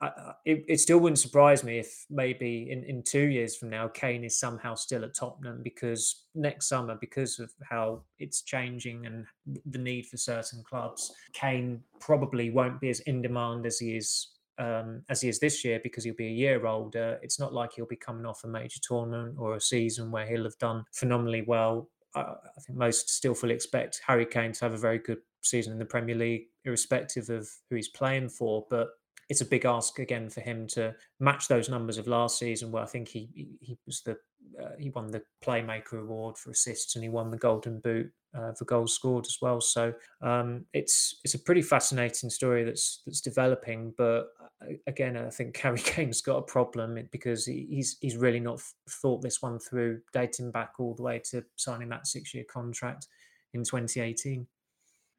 I, 0.00 0.32
it, 0.44 0.64
it, 0.68 0.80
still 0.80 0.98
wouldn't 0.98 1.18
surprise 1.18 1.64
me 1.64 1.78
if 1.78 2.04
maybe 2.10 2.68
in, 2.70 2.84
in 2.84 3.02
two 3.02 3.26
years 3.28 3.56
from 3.56 3.70
now, 3.70 3.88
Kane 3.88 4.24
is 4.24 4.38
somehow 4.38 4.74
still 4.74 5.04
at 5.04 5.14
Tottenham 5.14 5.62
because 5.62 6.24
next 6.34 6.68
summer, 6.68 6.96
because 7.00 7.38
of 7.38 7.50
how 7.68 8.02
it's 8.18 8.42
changing 8.42 9.06
and 9.06 9.24
the 9.64 9.78
need 9.78 10.06
for 10.06 10.16
certain 10.16 10.62
clubs, 10.64 11.12
Kane 11.32 11.80
probably 12.00 12.50
won't 12.50 12.80
be 12.80 12.90
as 12.90 13.00
in 13.00 13.22
demand 13.22 13.66
as 13.66 13.78
he 13.78 13.96
is 13.96 14.32
um, 14.58 15.02
as 15.10 15.20
he 15.20 15.28
is 15.28 15.38
this 15.38 15.64
year 15.64 15.80
because 15.82 16.04
he'll 16.04 16.14
be 16.14 16.28
a 16.28 16.30
year 16.30 16.66
older. 16.66 17.18
It's 17.22 17.38
not 17.38 17.52
like 17.52 17.72
he'll 17.74 17.86
be 17.86 17.96
coming 17.96 18.26
off 18.26 18.44
a 18.44 18.48
major 18.48 18.80
tournament 18.82 19.36
or 19.38 19.56
a 19.56 19.60
season 19.60 20.10
where 20.10 20.26
he'll 20.26 20.44
have 20.44 20.58
done 20.58 20.84
phenomenally 20.92 21.44
well. 21.46 21.90
I, 22.14 22.20
I 22.20 22.60
think 22.66 22.78
most 22.78 23.10
still 23.10 23.34
fully 23.34 23.54
expect 23.54 24.00
Harry 24.06 24.26
Kane 24.26 24.52
to 24.52 24.64
have 24.64 24.72
a 24.72 24.78
very 24.78 24.98
good 24.98 25.18
season 25.42 25.72
in 25.72 25.78
the 25.78 25.84
Premier 25.84 26.14
League, 26.14 26.46
irrespective 26.64 27.28
of 27.28 27.48
who 27.68 27.76
he's 27.76 27.88
playing 27.88 28.30
for. 28.30 28.66
But 28.70 28.88
it's 29.28 29.40
a 29.40 29.46
big 29.46 29.64
ask 29.64 29.98
again 29.98 30.28
for 30.30 30.40
him 30.40 30.66
to 30.68 30.94
match 31.18 31.48
those 31.48 31.68
numbers 31.68 31.98
of 31.98 32.06
last 32.06 32.38
season, 32.38 32.70
where 32.70 32.82
I 32.82 32.86
think 32.86 33.08
he 33.08 33.28
he 33.60 33.78
was 33.86 34.02
the 34.02 34.16
uh, 34.60 34.70
he 34.78 34.90
won 34.90 35.10
the 35.10 35.22
playmaker 35.44 36.00
award 36.00 36.38
for 36.38 36.50
assists 36.50 36.94
and 36.94 37.04
he 37.04 37.10
won 37.10 37.30
the 37.30 37.36
golden 37.36 37.80
boot 37.80 38.10
uh, 38.36 38.52
for 38.52 38.64
goals 38.64 38.94
scored 38.94 39.26
as 39.26 39.38
well. 39.40 39.60
So 39.60 39.92
um, 40.22 40.64
it's 40.72 41.20
it's 41.24 41.34
a 41.34 41.38
pretty 41.38 41.62
fascinating 41.62 42.30
story 42.30 42.64
that's 42.64 43.02
that's 43.06 43.20
developing. 43.20 43.94
But 43.96 44.28
uh, 44.62 44.74
again, 44.86 45.16
I 45.16 45.30
think 45.30 45.56
Harry 45.60 45.78
Kane's 45.78 46.22
got 46.22 46.38
a 46.38 46.42
problem 46.42 46.98
because 47.10 47.46
he's 47.46 47.96
he's 48.00 48.16
really 48.16 48.40
not 48.40 48.60
thought 48.88 49.22
this 49.22 49.42
one 49.42 49.58
through, 49.58 50.00
dating 50.12 50.52
back 50.52 50.74
all 50.78 50.94
the 50.94 51.02
way 51.02 51.20
to 51.30 51.44
signing 51.56 51.88
that 51.90 52.06
six 52.06 52.34
year 52.34 52.44
contract 52.50 53.06
in 53.54 53.64
2018. 53.64 54.46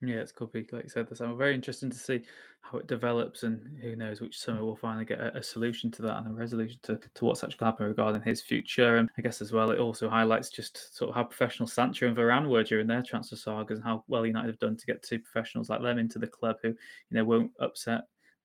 Yeah, 0.02 0.18
it's 0.18 0.32
could 0.32 0.52
be 0.52 0.68
like 0.72 0.84
you 0.84 0.90
said. 0.90 1.08
The 1.08 1.16
summer 1.16 1.34
very 1.36 1.56
interesting 1.56 1.90
to 1.90 1.98
see 1.98 2.22
how 2.62 2.78
it 2.78 2.88
develops, 2.88 3.42
and 3.42 3.80
who 3.82 3.96
knows 3.96 4.22
which 4.22 4.38
summer 4.38 4.64
we'll 4.64 4.76
finally 4.76 5.06
get 5.06 5.20
a, 5.20 5.38
a 5.38 5.42
solution 5.42 5.90
to 5.92 6.04
that 6.04 6.18
and 6.18 6.28
a 6.28 6.34
resolution 6.34 6.78
to, 6.84 7.00
to 7.16 7.26
what's 7.26 7.44
actually 7.44 7.66
happening 7.66 7.90
regarding 7.90 8.22
his 8.22 8.42
future. 8.42 8.98
And 8.98 9.10
I 9.18 9.24
guess 9.24 9.42
as 9.42 9.52
well, 9.52 9.72
it 9.72 9.80
also 9.80 10.08
highlights 10.08 10.52
just 10.52 10.96
sort 10.96 11.10
of 11.10 11.16
how 11.16 11.24
professional 11.24 11.66
Sancho 11.66 12.08
and 12.08 12.16
Varane 12.16 12.48
were 12.48 12.64
during 12.64 12.86
their 12.86 13.02
transfer 13.02 13.36
sagas 13.36 13.80
and 13.80 13.88
how 13.88 14.04
well 14.08 14.26
United 14.26 14.48
have 14.48 14.60
done 14.60 14.78
to 14.78 14.86
get 14.86 15.02
two 15.02 15.18
professionals 15.18 15.70
like 15.70 15.82
them 15.82 15.98
into 15.98 16.20
the 16.20 16.28
club 16.28 16.58
who 16.62 16.70
you 16.70 16.76
know 17.12 17.26
won't 17.26 17.52
upset 17.60 18.02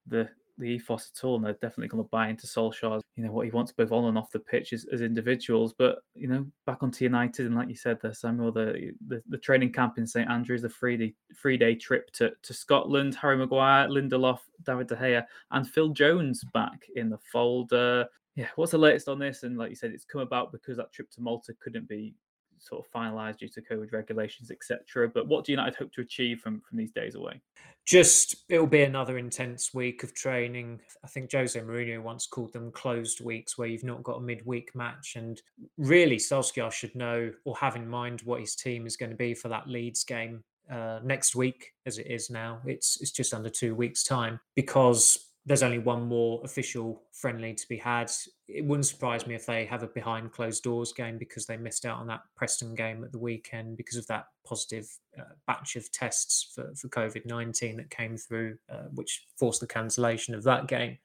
the 0.06 0.30
the 0.62 0.70
ethos 0.70 1.10
at 1.14 1.24
all, 1.24 1.36
and 1.36 1.44
they're 1.44 1.52
definitely 1.54 1.88
going 1.88 2.02
to 2.02 2.08
buy 2.08 2.28
into 2.28 2.46
Solskjaer's, 2.46 3.02
you 3.16 3.24
know, 3.24 3.32
what 3.32 3.44
he 3.44 3.50
wants 3.50 3.72
both 3.72 3.92
on 3.92 4.04
and 4.06 4.16
off 4.16 4.30
the 4.30 4.38
pitch 4.38 4.72
as, 4.72 4.86
as 4.92 5.02
individuals. 5.02 5.74
But 5.76 5.98
you 6.14 6.28
know, 6.28 6.46
back 6.66 6.82
onto 6.82 7.04
United, 7.04 7.46
and 7.46 7.54
like 7.54 7.68
you 7.68 7.74
said 7.74 7.98
there, 8.00 8.14
Samuel, 8.14 8.52
the 8.52 8.92
the, 9.08 9.22
the 9.28 9.38
training 9.38 9.72
camp 9.72 9.98
in 9.98 10.06
St 10.06 10.30
Andrews, 10.30 10.62
the 10.62 10.68
three 10.68 10.96
day 10.96 11.14
three 11.40 11.56
day 11.56 11.74
trip 11.74 12.10
to, 12.12 12.32
to 12.42 12.54
Scotland, 12.54 13.14
Harry 13.16 13.36
Maguire, 13.36 13.88
Lindelof, 13.88 14.38
David 14.64 14.88
De 14.88 14.96
Gea, 14.96 15.24
and 15.50 15.68
Phil 15.68 15.90
Jones 15.90 16.44
back 16.54 16.84
in 16.96 17.10
the 17.10 17.18
fold. 17.32 17.72
Uh, 17.72 18.04
yeah, 18.34 18.48
what's 18.56 18.72
the 18.72 18.78
latest 18.78 19.08
on 19.08 19.18
this? 19.18 19.42
And 19.42 19.58
like 19.58 19.70
you 19.70 19.76
said, 19.76 19.90
it's 19.90 20.06
come 20.06 20.22
about 20.22 20.52
because 20.52 20.78
that 20.78 20.92
trip 20.92 21.10
to 21.10 21.20
Malta 21.20 21.54
couldn't 21.60 21.88
be 21.88 22.14
sort 22.62 22.84
of 22.84 22.92
finalised 22.92 23.38
due 23.38 23.48
to 23.48 23.62
COVID 23.62 23.92
regulations, 23.92 24.50
etc. 24.50 25.08
But 25.08 25.26
what 25.28 25.44
do 25.44 25.52
United 25.52 25.76
hope 25.76 25.92
to 25.94 26.00
achieve 26.00 26.40
from 26.40 26.60
from 26.60 26.78
these 26.78 26.92
days 26.92 27.14
away? 27.14 27.40
Just 27.84 28.44
it'll 28.48 28.66
be 28.66 28.82
another 28.82 29.18
intense 29.18 29.74
week 29.74 30.02
of 30.02 30.14
training. 30.14 30.80
I 31.04 31.08
think 31.08 31.32
Jose 31.32 31.58
Mourinho 31.58 32.02
once 32.02 32.26
called 32.26 32.52
them 32.52 32.70
closed 32.70 33.24
weeks, 33.24 33.58
where 33.58 33.68
you've 33.68 33.84
not 33.84 34.02
got 34.02 34.18
a 34.18 34.20
midweek 34.20 34.74
match. 34.74 35.14
And 35.16 35.40
really, 35.76 36.16
Solskjaer 36.16 36.72
should 36.72 36.94
know 36.94 37.32
or 37.44 37.56
have 37.56 37.76
in 37.76 37.88
mind 37.88 38.22
what 38.24 38.40
his 38.40 38.54
team 38.54 38.86
is 38.86 38.96
going 38.96 39.10
to 39.10 39.16
be 39.16 39.34
for 39.34 39.48
that 39.48 39.68
Leeds 39.68 40.04
game 40.04 40.44
uh, 40.70 41.00
next 41.02 41.34
week, 41.34 41.72
as 41.86 41.98
it 41.98 42.06
is 42.06 42.30
now. 42.30 42.60
It's 42.64 43.00
it's 43.00 43.10
just 43.10 43.34
under 43.34 43.50
two 43.50 43.74
weeks' 43.74 44.04
time 44.04 44.38
because 44.54 45.18
there's 45.44 45.62
only 45.62 45.78
one 45.78 46.02
more 46.02 46.40
official 46.44 47.02
friendly 47.12 47.54
to 47.54 47.68
be 47.68 47.76
had. 47.76 48.10
It 48.54 48.64
wouldn't 48.64 48.86
surprise 48.86 49.26
me 49.26 49.34
if 49.34 49.46
they 49.46 49.64
have 49.66 49.82
a 49.82 49.86
behind 49.88 50.32
closed 50.32 50.62
doors 50.62 50.92
game 50.92 51.18
because 51.18 51.46
they 51.46 51.56
missed 51.56 51.86
out 51.86 51.98
on 51.98 52.06
that 52.08 52.20
Preston 52.36 52.74
game 52.74 53.02
at 53.02 53.12
the 53.12 53.18
weekend 53.18 53.76
because 53.76 53.96
of 53.96 54.06
that 54.08 54.26
positive 54.46 54.88
uh, 55.18 55.34
batch 55.46 55.76
of 55.76 55.90
tests 55.90 56.52
for, 56.54 56.72
for 56.74 56.88
COVID 56.88 57.26
19 57.26 57.76
that 57.76 57.90
came 57.90 58.16
through, 58.16 58.58
uh, 58.70 58.84
which 58.94 59.26
forced 59.38 59.60
the 59.60 59.66
cancellation 59.66 60.34
of 60.34 60.42
that 60.44 60.66
game. 60.68 60.98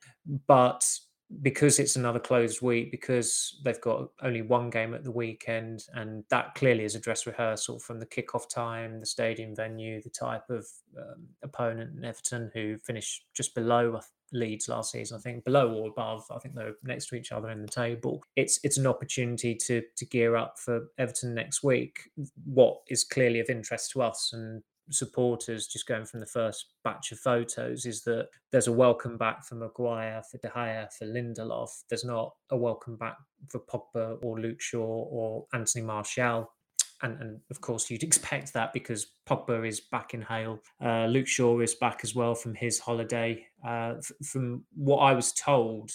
But 0.47 0.87
because 1.41 1.79
it's 1.79 1.96
another 1.96 2.19
closed 2.19 2.62
week, 2.62 2.91
because 2.91 3.60
they've 3.63 3.81
got 3.81 4.10
only 4.22 4.41
one 4.41 4.69
game 4.69 4.93
at 4.93 5.03
the 5.03 5.12
weekend, 5.12 5.86
and 5.93 6.24
that 6.29 6.55
clearly 6.55 6.84
is 6.84 6.96
a 6.96 7.00
dress 7.00 7.27
rehearsal 7.27 7.79
from 7.79 8.00
the 8.00 8.05
kickoff 8.05 8.50
time, 8.50 9.00
the 9.00 9.05
stadium 9.05 9.55
venue, 9.55 10.01
the 10.01 10.10
type 10.10 10.50
of 10.50 10.65
um, 10.98 11.27
opponent, 11.43 12.03
Everton, 12.03 12.50
who 12.53 12.77
finished 12.77 13.25
just 13.34 13.53
below 13.55 14.00
Leeds 14.34 14.67
last 14.67 14.91
season. 14.91 15.17
I 15.17 15.22
think 15.22 15.43
below 15.43 15.74
or 15.74 15.89
above. 15.89 16.24
I 16.31 16.39
think 16.39 16.55
they're 16.55 16.75
next 16.84 17.07
to 17.07 17.15
each 17.15 17.31
other 17.31 17.50
in 17.50 17.62
the 17.62 17.67
table. 17.67 18.24
It's 18.36 18.60
it's 18.63 18.77
an 18.77 18.88
opportunity 18.88 19.55
to 19.55 19.84
to 19.96 20.05
gear 20.05 20.36
up 20.36 20.60
for 20.60 20.88
Everton 20.98 21.34
next 21.34 21.63
week. 21.63 22.10
What 22.46 22.77
is 22.88 23.03
clearly 23.03 23.39
of 23.39 23.50
interest 23.50 23.91
to 23.91 24.01
us 24.01 24.31
and 24.34 24.63
supporters, 24.89 25.67
just 25.67 25.88
going 25.88 26.06
from 26.06 26.20
the 26.20 26.25
first 26.25 26.74
batch 26.84 27.12
of 27.12 27.20
photos, 27.20 27.86
is 27.86 28.03
that 28.03 28.27
there's 28.51 28.67
a 28.67 28.74
welcome 28.74 29.17
back 29.17 29.46
for 29.46 29.56
Maguire, 29.56 30.22
for 30.29 30.38
De 30.38 30.50
Gea, 30.50 30.88
for 30.94 31.06
Lindelof. 31.06 31.70
There's 31.89 32.06
not 32.06 32.34
a 32.50 32.58
welcome 32.58 32.96
back 32.96 33.17
for 33.50 33.60
Pogba 33.60 34.17
or 34.24 34.39
Luke 34.39 34.62
Shaw 34.62 34.79
or 34.79 35.46
Anthony 35.53 35.86
Martial 35.86 36.50
and, 37.01 37.22
and 37.22 37.39
of 37.51 37.62
course 37.62 37.89
you'd 37.89 38.03
expect 38.10 38.53
that 38.53 38.74
because 38.74 39.08
Pogba 39.27 39.67
is 39.67 39.79
back 39.79 40.13
in 40.13 40.22
Hale. 40.22 40.60
Uh, 40.84 41.06
Luke 41.06 41.27
Shaw 41.27 41.60
is 41.60 41.75
back 41.75 42.01
as 42.03 42.15
well 42.15 42.36
from 42.36 42.56
his 42.56 42.79
holiday. 42.79 43.46
Uh, 43.65 43.96
f- 43.98 44.12
from 44.25 44.63
what 44.75 44.98
I 44.98 45.13
was 45.13 45.34
told, 45.34 45.91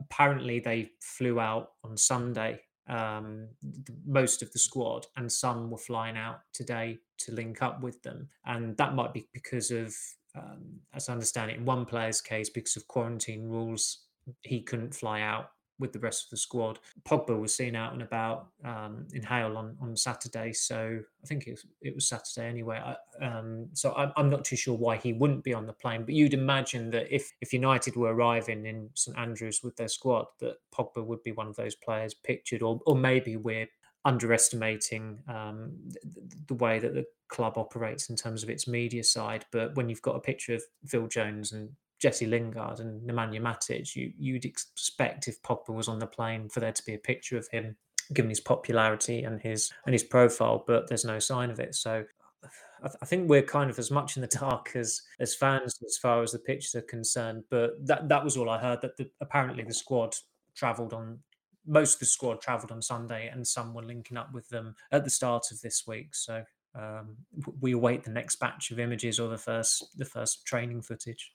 apparently 0.00 0.60
they 0.60 0.90
flew 1.00 1.40
out 1.40 1.70
on 1.84 1.96
Sunday. 1.96 2.60
Um, 2.88 3.48
most 4.04 4.42
of 4.42 4.52
the 4.52 4.58
squad 4.58 5.06
and 5.16 5.30
some 5.30 5.70
were 5.70 5.78
flying 5.78 6.16
out 6.16 6.40
today 6.52 6.98
to 7.20 7.32
link 7.32 7.62
up 7.62 7.82
with 7.82 8.02
them, 8.02 8.28
and 8.44 8.76
that 8.76 8.94
might 8.94 9.12
be 9.12 9.28
because 9.32 9.70
of, 9.70 9.94
um, 10.36 10.80
as 10.94 11.08
I 11.08 11.12
understand 11.12 11.50
it, 11.50 11.58
in 11.58 11.64
one 11.64 11.84
player's 11.84 12.20
case, 12.20 12.50
because 12.50 12.76
of 12.76 12.86
quarantine 12.88 13.48
rules, 13.48 14.04
he 14.42 14.62
couldn't 14.62 14.94
fly 14.94 15.20
out 15.22 15.50
with 15.80 15.92
the 15.94 15.98
rest 15.98 16.24
of 16.24 16.30
the 16.30 16.36
squad. 16.36 16.78
Pogba 17.08 17.40
was 17.40 17.54
seen 17.54 17.74
out 17.74 17.94
and 17.94 18.02
about 18.02 18.48
um, 18.66 19.06
in 19.14 19.22
Hale 19.22 19.56
on, 19.56 19.76
on 19.80 19.96
Saturday, 19.96 20.52
so 20.52 21.00
I 21.22 21.26
think 21.26 21.46
it 21.46 21.52
was, 21.52 21.66
it 21.80 21.94
was 21.94 22.06
Saturday 22.06 22.46
anyway. 22.46 22.78
I, 22.84 23.24
um, 23.24 23.66
so 23.72 23.94
I'm, 23.96 24.12
I'm 24.16 24.28
not 24.28 24.44
too 24.44 24.56
sure 24.56 24.76
why 24.76 24.96
he 24.98 25.14
wouldn't 25.14 25.42
be 25.42 25.54
on 25.54 25.66
the 25.66 25.72
plane, 25.72 26.04
but 26.04 26.14
you'd 26.14 26.34
imagine 26.34 26.90
that 26.90 27.12
if 27.12 27.32
if 27.40 27.54
United 27.54 27.96
were 27.96 28.14
arriving 28.14 28.66
in 28.66 28.90
St 28.94 29.16
Andrews 29.16 29.62
with 29.64 29.74
their 29.76 29.88
squad, 29.88 30.26
that 30.40 30.56
Pogba 30.70 31.02
would 31.02 31.22
be 31.22 31.32
one 31.32 31.48
of 31.48 31.56
those 31.56 31.74
players 31.74 32.12
pictured, 32.12 32.62
or 32.62 32.78
or 32.84 32.94
maybe 32.94 33.36
we're 33.36 33.68
underestimating 34.04 35.18
um, 35.28 35.72
the, 35.84 36.00
the, 36.48 36.54
way 36.54 36.78
that 36.78 36.94
the 36.94 37.04
club 37.28 37.58
operates 37.58 38.08
in 38.08 38.16
terms 38.16 38.42
of 38.42 38.48
its 38.48 38.66
media 38.66 39.04
side. 39.04 39.44
But 39.52 39.76
when 39.76 39.88
you've 39.88 40.02
got 40.02 40.16
a 40.16 40.20
picture 40.20 40.54
of 40.54 40.62
Phil 40.86 41.06
Jones 41.06 41.52
and 41.52 41.70
Jesse 41.98 42.26
Lingard 42.26 42.80
and 42.80 43.06
Nemanja 43.08 43.40
Matic, 43.40 43.94
you 43.94 44.12
you'd 44.18 44.46
expect 44.46 45.28
if 45.28 45.42
Pogba 45.42 45.74
was 45.74 45.88
on 45.88 45.98
the 45.98 46.06
plane 46.06 46.48
for 46.48 46.60
there 46.60 46.72
to 46.72 46.84
be 46.84 46.94
a 46.94 46.98
picture 46.98 47.36
of 47.36 47.46
him, 47.48 47.76
given 48.14 48.30
his 48.30 48.40
popularity 48.40 49.22
and 49.24 49.40
his 49.40 49.70
and 49.84 49.92
his 49.92 50.04
profile, 50.04 50.64
but 50.66 50.88
there's 50.88 51.04
no 51.04 51.18
sign 51.18 51.50
of 51.50 51.60
it. 51.60 51.74
So 51.74 52.04
I, 52.82 52.88
th- 52.88 52.98
I 53.02 53.04
think 53.04 53.28
we're 53.28 53.42
kind 53.42 53.70
of 53.70 53.78
as 53.78 53.90
much 53.90 54.16
in 54.16 54.22
the 54.22 54.26
dark 54.38 54.74
as 54.74 55.02
as 55.20 55.34
fans 55.34 55.78
as 55.84 55.98
far 55.98 56.22
as 56.22 56.32
the 56.32 56.38
pictures 56.38 56.74
are 56.74 56.82
concerned. 56.82 57.44
But 57.50 57.86
that 57.86 58.08
that 58.08 58.24
was 58.24 58.38
all 58.38 58.48
I 58.48 58.58
heard. 58.58 58.80
That 58.80 58.96
the, 58.96 59.10
apparently 59.20 59.64
the 59.64 59.74
squad 59.74 60.14
travelled 60.54 60.94
on 60.94 61.18
most 61.66 61.94
of 61.94 62.00
the 62.00 62.06
squad 62.06 62.40
travelled 62.40 62.72
on 62.72 62.82
Sunday, 62.82 63.28
and 63.28 63.46
some 63.46 63.74
were 63.74 63.82
linking 63.82 64.16
up 64.16 64.32
with 64.32 64.48
them 64.48 64.74
at 64.92 65.04
the 65.04 65.10
start 65.10 65.46
of 65.50 65.60
this 65.60 65.84
week. 65.86 66.14
So 66.14 66.42
um, 66.74 67.16
we 67.60 67.72
await 67.72 68.04
the 68.04 68.10
next 68.10 68.36
batch 68.36 68.70
of 68.70 68.78
images 68.78 69.18
or 69.18 69.28
the 69.28 69.38
first 69.38 69.96
the 69.96 70.04
first 70.04 70.46
training 70.46 70.82
footage. 70.82 71.32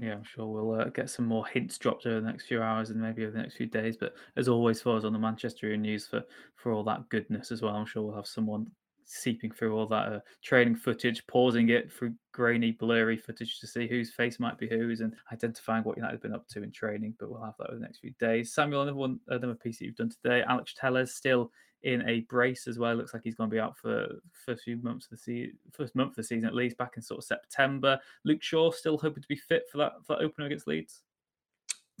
Yeah, 0.00 0.14
I'm 0.14 0.24
sure 0.24 0.46
we'll 0.46 0.80
uh, 0.80 0.88
get 0.88 1.08
some 1.08 1.26
more 1.26 1.46
hints 1.46 1.78
dropped 1.78 2.04
over 2.06 2.20
the 2.20 2.26
next 2.26 2.46
few 2.46 2.60
hours 2.60 2.90
and 2.90 3.00
maybe 3.00 3.22
over 3.22 3.30
the 3.30 3.38
next 3.38 3.56
few 3.56 3.66
days. 3.66 3.96
But 3.96 4.14
as 4.36 4.48
always, 4.48 4.82
for 4.82 4.96
us 4.96 5.04
on 5.04 5.12
the 5.12 5.18
Manchester 5.18 5.74
News 5.76 6.06
for 6.06 6.22
for 6.56 6.72
all 6.72 6.84
that 6.84 7.08
goodness 7.10 7.52
as 7.52 7.62
well, 7.62 7.74
I'm 7.74 7.86
sure 7.86 8.02
we'll 8.02 8.16
have 8.16 8.26
someone 8.26 8.66
seeping 9.04 9.50
through 9.50 9.76
all 9.76 9.86
that 9.86 10.12
uh, 10.12 10.20
training 10.42 10.76
footage, 10.76 11.26
pausing 11.26 11.68
it 11.68 11.92
through 11.92 12.14
grainy, 12.32 12.72
blurry 12.72 13.16
footage 13.16 13.60
to 13.60 13.66
see 13.66 13.86
whose 13.86 14.10
face 14.10 14.40
might 14.40 14.58
be 14.58 14.68
whose, 14.68 15.00
and 15.00 15.14
identifying 15.32 15.84
what 15.84 15.96
United 15.96 16.14
have 16.14 16.22
been 16.22 16.34
up 16.34 16.48
to 16.48 16.62
in 16.62 16.70
training. 16.70 17.14
But 17.18 17.30
we'll 17.30 17.42
have 17.42 17.54
that 17.58 17.68
over 17.68 17.78
the 17.78 17.84
next 17.84 17.98
few 17.98 18.12
days. 18.18 18.52
Samuel, 18.52 18.82
another 18.82 18.96
one, 18.96 19.20
another 19.28 19.54
piece 19.54 19.78
that 19.78 19.86
you've 19.86 19.96
done 19.96 20.10
today. 20.10 20.42
Alex 20.48 20.74
Telles 20.76 21.14
still 21.14 21.50
in 21.82 22.06
a 22.08 22.20
brace 22.20 22.66
as 22.66 22.78
well. 22.78 22.94
Looks 22.94 23.14
like 23.14 23.22
he's 23.22 23.34
going 23.34 23.50
to 23.50 23.54
be 23.54 23.60
out 23.60 23.76
for 23.76 24.08
first 24.32 24.64
few 24.64 24.78
months 24.78 25.06
of 25.06 25.10
the 25.10 25.16
season, 25.18 25.58
first 25.70 25.94
month 25.94 26.10
of 26.10 26.16
the 26.16 26.24
season 26.24 26.46
at 26.46 26.54
least, 26.54 26.78
back 26.78 26.94
in 26.96 27.02
sort 27.02 27.18
of 27.18 27.24
September. 27.24 28.00
Luke 28.24 28.42
Shaw 28.42 28.70
still 28.70 28.98
hoping 28.98 29.22
to 29.22 29.28
be 29.28 29.36
fit 29.36 29.64
for 29.70 29.78
that 29.78 29.92
for 30.04 30.16
that 30.16 30.22
opener 30.22 30.46
against 30.46 30.66
Leeds. 30.66 31.02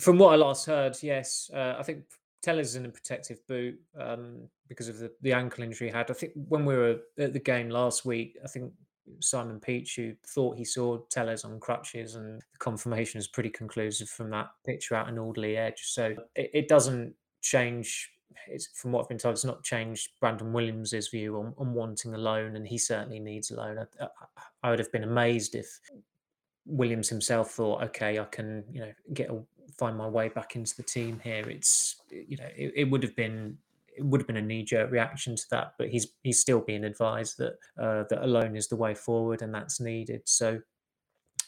From 0.00 0.18
what 0.18 0.32
I 0.32 0.36
last 0.36 0.66
heard, 0.66 0.96
yes, 1.02 1.50
uh, 1.54 1.76
I 1.78 1.82
think 1.84 2.04
Telles 2.44 2.76
in 2.76 2.84
a 2.84 2.90
protective 2.90 3.38
boot 3.46 3.80
um, 3.98 4.48
because 4.68 4.88
of 4.88 4.98
the, 4.98 5.10
the 5.22 5.32
ankle 5.32 5.64
injury 5.64 5.88
he 5.88 5.94
had. 5.94 6.10
I 6.10 6.14
think 6.14 6.32
when 6.48 6.64
we 6.66 6.76
were 6.76 7.00
at 7.18 7.32
the 7.32 7.38
game 7.38 7.70
last 7.70 8.04
week, 8.04 8.36
I 8.44 8.48
think 8.48 8.72
Simon 9.20 9.60
Peach 9.60 9.96
who 9.96 10.14
thought 10.26 10.58
he 10.58 10.64
saw 10.64 10.98
Telles 11.10 11.44
on 11.44 11.58
crutches, 11.58 12.14
and 12.16 12.40
the 12.40 12.58
confirmation 12.58 13.18
is 13.18 13.28
pretty 13.28 13.50
conclusive 13.50 14.08
from 14.08 14.30
that 14.30 14.50
picture 14.64 14.94
out 14.94 15.08
an 15.08 15.18
Alderley 15.18 15.56
Edge. 15.56 15.82
So 15.84 16.14
it, 16.36 16.50
it 16.52 16.68
doesn't 16.68 17.14
change. 17.40 18.10
It's 18.48 18.66
from 18.78 18.92
what 18.92 19.02
I've 19.02 19.08
been 19.08 19.18
told, 19.18 19.34
it's 19.34 19.44
not 19.44 19.62
changed 19.62 20.10
Brandon 20.20 20.52
Williams's 20.52 21.08
view 21.08 21.38
on, 21.38 21.54
on 21.56 21.72
wanting 21.72 22.14
a 22.14 22.18
loan, 22.18 22.56
and 22.56 22.66
he 22.66 22.78
certainly 22.78 23.20
needs 23.20 23.50
a 23.50 23.56
loan. 23.56 23.78
I, 23.78 24.06
I 24.62 24.70
would 24.70 24.78
have 24.78 24.92
been 24.92 25.04
amazed 25.04 25.54
if 25.54 25.80
Williams 26.66 27.08
himself 27.08 27.52
thought, 27.52 27.82
okay, 27.84 28.18
I 28.18 28.24
can, 28.24 28.64
you 28.72 28.80
know, 28.80 28.92
get 29.12 29.30
a, 29.30 29.38
find 29.78 29.96
my 29.96 30.08
way 30.08 30.28
back 30.28 30.56
into 30.56 30.76
the 30.76 30.82
team 30.82 31.20
here. 31.22 31.48
It's, 31.48 31.96
you 32.10 32.36
know, 32.36 32.48
it, 32.56 32.72
it 32.76 32.90
would 32.90 33.02
have 33.02 33.16
been 33.16 33.58
it 33.96 34.04
would 34.04 34.20
have 34.20 34.26
been 34.26 34.36
a 34.36 34.42
knee 34.42 34.64
jerk 34.64 34.90
reaction 34.90 35.36
to 35.36 35.44
that, 35.50 35.74
but 35.78 35.88
he's 35.88 36.08
he's 36.22 36.40
still 36.40 36.60
being 36.60 36.84
advised 36.84 37.38
that 37.38 37.54
uh, 37.80 38.04
that 38.10 38.24
alone 38.24 38.56
is 38.56 38.68
the 38.68 38.76
way 38.76 38.94
forward 38.94 39.42
and 39.42 39.54
that's 39.54 39.80
needed. 39.80 40.22
So 40.24 40.60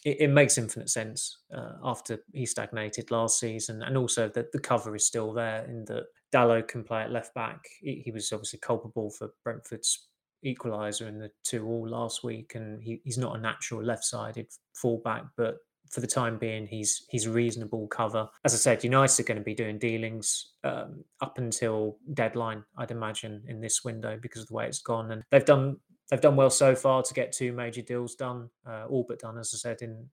it, 0.05 0.21
it 0.21 0.31
makes 0.31 0.59
infinite 0.59 0.89
sense 0.89 1.39
uh, 1.55 1.73
after 1.83 2.19
he 2.33 2.47
stagnated 2.47 3.11
last 3.11 3.41
season, 3.41 3.83
and 3.83 3.97
also 3.97 4.29
that 4.29 4.53
the 4.53 4.61
cover 4.61 4.95
is 4.95 5.07
still 5.07 5.33
there 5.33 5.65
in 5.65 5.85
that 5.87 6.05
Dalot 6.33 6.69
can 6.69 6.85
play 6.85 7.03
at 7.03 7.13
left 7.13 7.35
back. 7.35 7.67
He, 7.81 8.03
he 8.05 8.11
was 8.13 8.33
obviously 8.33 8.61
culpable 8.61 9.11
for 9.11 9.31
Brentford's 9.45 10.09
equaliser 10.45 11.09
in 11.09 11.19
the 11.19 11.31
two 11.45 11.67
all 11.67 11.89
last 11.89 12.23
week, 12.23 12.55
and 12.55 12.83
he, 12.83 13.01
he's 13.05 13.19
not 13.19 13.37
a 13.37 13.41
natural 13.41 13.83
left 13.83 14.05
sided 14.05 14.47
fullback, 14.75 15.25
but 15.37 15.57
for 15.91 16.01
the 16.01 16.07
time 16.07 16.39
being, 16.39 16.67
he's 16.67 17.05
he's 17.09 17.29
reasonable 17.29 17.87
cover. 17.89 18.29
As 18.45 18.55
I 18.55 18.57
said, 18.57 18.85
United 18.85 19.21
are 19.21 19.27
going 19.27 19.39
to 19.39 19.45
be 19.45 19.55
doing 19.55 19.79
dealings 19.79 20.53
um, 20.65 21.05
up 21.21 21.39
until 21.39 21.99
deadline, 22.15 22.65
I'd 22.77 22.91
imagine, 22.91 23.43
in 23.49 23.61
this 23.61 23.85
window 23.85 24.19
because 24.21 24.43
of 24.43 24.49
the 24.49 24.55
way 24.55 24.67
it's 24.67 24.81
gone, 24.81 25.11
and 25.13 25.23
they've 25.31 25.45
done 25.45 25.79
they've 26.11 26.21
done 26.21 26.37
well 26.37 26.51
so 26.51 26.75
far 26.75 27.03
to 27.03 27.15
get 27.15 27.33
two 27.33 27.53
major 27.53 27.83
deals 27.83 28.15
done, 28.15 28.49
uh, 28.67 28.85
all 28.89 29.05
but 29.09 29.19
done, 29.19 29.39
as 29.39 29.53
I 29.55 29.59
said 29.59 29.83
in 29.83 30.09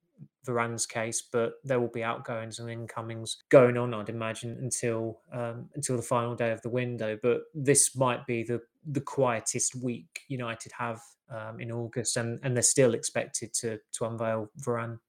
Varane's 0.45 0.85
case. 0.85 1.21
But 1.21 1.53
there 1.63 1.79
will 1.79 1.87
be 1.87 2.03
outgoings 2.03 2.59
and 2.59 2.69
incomings 2.69 3.43
going 3.49 3.77
on, 3.77 3.93
I'd 3.93 4.09
imagine, 4.09 4.57
until 4.61 5.19
um, 5.31 5.69
until 5.75 5.97
the 5.97 6.03
final 6.03 6.35
day 6.35 6.51
of 6.51 6.61
the 6.61 6.69
window. 6.69 7.17
But 7.21 7.41
this 7.53 7.95
might 7.95 8.25
be 8.25 8.43
the 8.43 8.61
the 8.85 9.01
quietest 9.01 9.75
week 9.75 10.21
United 10.27 10.71
have 10.77 11.01
um, 11.29 11.59
in 11.59 11.71
August, 11.71 12.17
and 12.17 12.39
and 12.43 12.55
they're 12.55 12.63
still 12.63 12.93
expected 12.93 13.53
to 13.55 13.79
to 13.93 14.05
unveil 14.05 14.49
Varane 14.61 14.99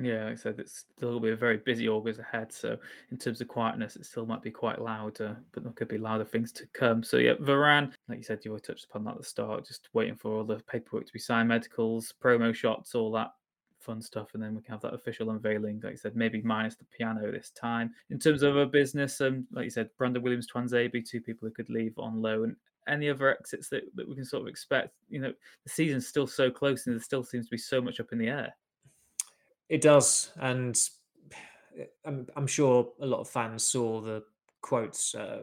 yeah, 0.00 0.24
like 0.24 0.32
I 0.32 0.36
said, 0.36 0.58
it's 0.58 0.84
still 0.96 1.10
going 1.10 1.22
to 1.22 1.26
be 1.28 1.32
a 1.32 1.36
very 1.36 1.56
busy 1.58 1.88
August 1.88 2.20
ahead. 2.20 2.52
So 2.52 2.76
in 3.10 3.16
terms 3.16 3.40
of 3.40 3.48
quietness, 3.48 3.96
it 3.96 4.04
still 4.04 4.26
might 4.26 4.42
be 4.42 4.50
quite 4.50 4.80
loud, 4.80 5.20
uh, 5.20 5.34
but 5.52 5.62
there 5.62 5.72
could 5.72 5.88
be 5.88 5.98
louder 5.98 6.24
things 6.24 6.52
to 6.52 6.66
come. 6.74 7.02
So 7.02 7.16
yeah, 7.16 7.34
Varane, 7.34 7.92
like 8.08 8.18
you 8.18 8.24
said, 8.24 8.44
you 8.44 8.52
were 8.52 8.60
touched 8.60 8.84
upon 8.84 9.04
that 9.04 9.12
at 9.12 9.18
the 9.18 9.24
start, 9.24 9.66
just 9.66 9.88
waiting 9.94 10.16
for 10.16 10.36
all 10.36 10.44
the 10.44 10.60
paperwork 10.70 11.06
to 11.06 11.12
be 11.12 11.18
signed, 11.18 11.48
medicals, 11.48 12.12
promo 12.22 12.54
shots, 12.54 12.94
all 12.94 13.10
that 13.12 13.32
fun 13.80 14.02
stuff, 14.02 14.34
and 14.34 14.42
then 14.42 14.54
we 14.54 14.60
can 14.60 14.72
have 14.72 14.82
that 14.82 14.94
official 14.94 15.30
unveiling. 15.30 15.80
Like 15.82 15.92
you 15.92 15.98
said, 15.98 16.16
maybe 16.16 16.42
minus 16.42 16.76
the 16.76 16.84
piano 16.84 17.30
this 17.30 17.50
time. 17.50 17.92
In 18.10 18.18
terms 18.18 18.42
of 18.42 18.56
a 18.56 18.66
business, 18.66 19.20
um, 19.20 19.46
like 19.52 19.64
you 19.64 19.70
said, 19.70 19.88
Brandon 19.96 20.22
Williams, 20.22 20.48
Tuanzebe, 20.52 21.08
two 21.08 21.20
people 21.20 21.48
who 21.48 21.54
could 21.54 21.70
leave 21.70 21.98
on 21.98 22.20
loan. 22.20 22.56
Any 22.88 23.08
other 23.08 23.30
exits 23.30 23.68
that, 23.70 23.84
that 23.94 24.08
we 24.08 24.14
can 24.14 24.24
sort 24.24 24.42
of 24.42 24.48
expect? 24.48 24.90
You 25.08 25.20
know, 25.20 25.32
the 25.64 25.70
season's 25.70 26.06
still 26.06 26.26
so 26.26 26.50
close, 26.50 26.86
and 26.86 26.94
there 26.94 27.02
still 27.02 27.24
seems 27.24 27.46
to 27.46 27.50
be 27.50 27.58
so 27.58 27.80
much 27.80 27.98
up 28.00 28.12
in 28.12 28.18
the 28.18 28.28
air. 28.28 28.54
It 29.68 29.80
does, 29.80 30.30
and 30.36 30.78
I'm, 32.04 32.26
I'm 32.36 32.46
sure 32.46 32.92
a 33.00 33.06
lot 33.06 33.20
of 33.20 33.28
fans 33.28 33.66
saw 33.66 34.00
the 34.00 34.22
quotes 34.62 35.14
uh, 35.14 35.42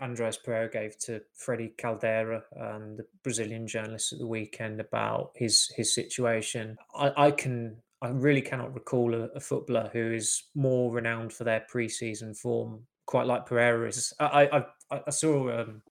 Andreas 0.00 0.36
Pereira 0.36 0.70
gave 0.70 0.98
to 1.00 1.22
Freddie 1.34 1.74
Caldera, 1.78 2.42
um, 2.60 2.96
the 2.96 3.06
Brazilian 3.22 3.66
journalist 3.66 4.12
at 4.12 4.18
the 4.18 4.26
weekend, 4.26 4.80
about 4.80 5.32
his 5.34 5.68
his 5.74 5.94
situation. 5.94 6.76
I, 6.94 7.12
I 7.16 7.30
can 7.30 7.76
I 8.02 8.08
really 8.08 8.42
cannot 8.42 8.74
recall 8.74 9.14
a, 9.14 9.28
a, 9.34 9.40
footballer 9.40 9.90
who 9.92 10.12
is 10.12 10.44
more 10.54 10.92
renowned 10.92 11.32
for 11.32 11.44
their 11.44 11.64
preseason 11.72 12.36
form, 12.36 12.80
quite 13.06 13.26
like 13.26 13.46
Pereira 13.46 13.88
is. 13.88 14.12
I 14.20 14.64
I, 14.90 15.00
I 15.06 15.10
saw 15.10 15.60
um, 15.60 15.82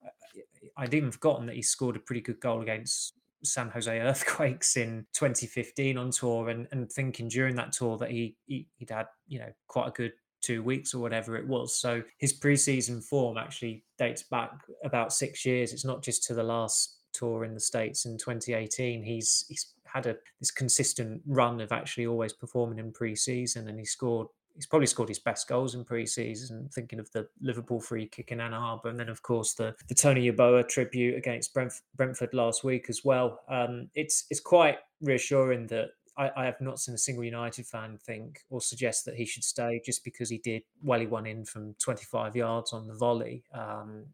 I'd 0.76 0.94
even 0.94 1.12
forgotten 1.12 1.46
that 1.46 1.56
he 1.56 1.62
scored 1.62 1.96
a 1.96 2.00
pretty 2.00 2.20
good 2.20 2.40
goal 2.40 2.62
against 2.62 3.14
San 3.42 3.70
Jose 3.70 4.00
Earthquakes 4.00 4.76
in 4.76 5.06
2015 5.14 5.96
on 5.98 6.10
tour, 6.10 6.48
and, 6.48 6.66
and 6.72 6.90
thinking 6.90 7.28
during 7.28 7.56
that 7.56 7.72
tour 7.72 7.96
that 7.98 8.10
he, 8.10 8.36
he 8.46 8.66
would 8.78 8.90
had 8.90 9.06
you 9.26 9.38
know 9.38 9.52
quite 9.66 9.88
a 9.88 9.92
good 9.92 10.12
two 10.42 10.62
weeks 10.62 10.94
or 10.94 11.00
whatever 11.00 11.36
it 11.36 11.46
was. 11.46 11.78
So 11.78 12.02
his 12.18 12.38
preseason 12.38 13.04
form 13.04 13.36
actually 13.36 13.84
dates 13.98 14.22
back 14.22 14.52
about 14.84 15.12
six 15.12 15.44
years. 15.44 15.72
It's 15.72 15.84
not 15.84 16.02
just 16.02 16.24
to 16.24 16.34
the 16.34 16.42
last 16.42 16.96
tour 17.12 17.44
in 17.44 17.54
the 17.54 17.60
states 17.60 18.06
in 18.06 18.16
2018. 18.18 19.02
He's 19.02 19.44
he's 19.48 19.74
had 19.84 20.06
a 20.06 20.16
this 20.38 20.50
consistent 20.50 21.22
run 21.26 21.60
of 21.60 21.72
actually 21.72 22.06
always 22.06 22.32
performing 22.32 22.78
in 22.78 22.92
preseason, 22.92 23.68
and 23.68 23.78
he 23.78 23.84
scored 23.84 24.28
he's 24.60 24.66
probably 24.66 24.86
scored 24.86 25.08
his 25.08 25.18
best 25.18 25.48
goals 25.48 25.74
in 25.74 25.86
pre-season. 25.86 26.68
Thinking 26.74 27.00
of 27.00 27.10
the 27.12 27.26
Liverpool 27.40 27.80
free 27.80 28.06
kick 28.06 28.30
in 28.30 28.42
Ann 28.42 28.52
Arbor, 28.52 28.90
and 28.90 29.00
then 29.00 29.08
of 29.08 29.22
course 29.22 29.54
the 29.54 29.74
the 29.88 29.94
Tony 29.94 30.30
Yeboah 30.30 30.68
tribute 30.68 31.16
against 31.16 31.54
Brentford 31.54 32.34
last 32.34 32.62
week 32.62 32.90
as 32.90 33.02
well. 33.02 33.40
Um, 33.48 33.88
it's 33.94 34.26
it's 34.28 34.40
quite 34.40 34.76
reassuring 35.00 35.66
that 35.68 35.88
I, 36.18 36.30
I, 36.36 36.44
have 36.44 36.60
not 36.60 36.78
seen 36.78 36.94
a 36.94 36.98
single 36.98 37.24
United 37.24 37.66
fan 37.66 37.96
think 38.04 38.40
or 38.50 38.60
suggest 38.60 39.06
that 39.06 39.14
he 39.14 39.24
should 39.24 39.44
stay 39.44 39.80
just 39.82 40.04
because 40.04 40.28
he 40.28 40.36
did 40.36 40.62
well. 40.82 41.00
He 41.00 41.06
won 41.06 41.24
in 41.24 41.46
from 41.46 41.74
25 41.78 42.36
yards 42.36 42.74
on 42.74 42.86
the 42.86 42.94
volley. 42.94 43.42
Um, 43.54 44.04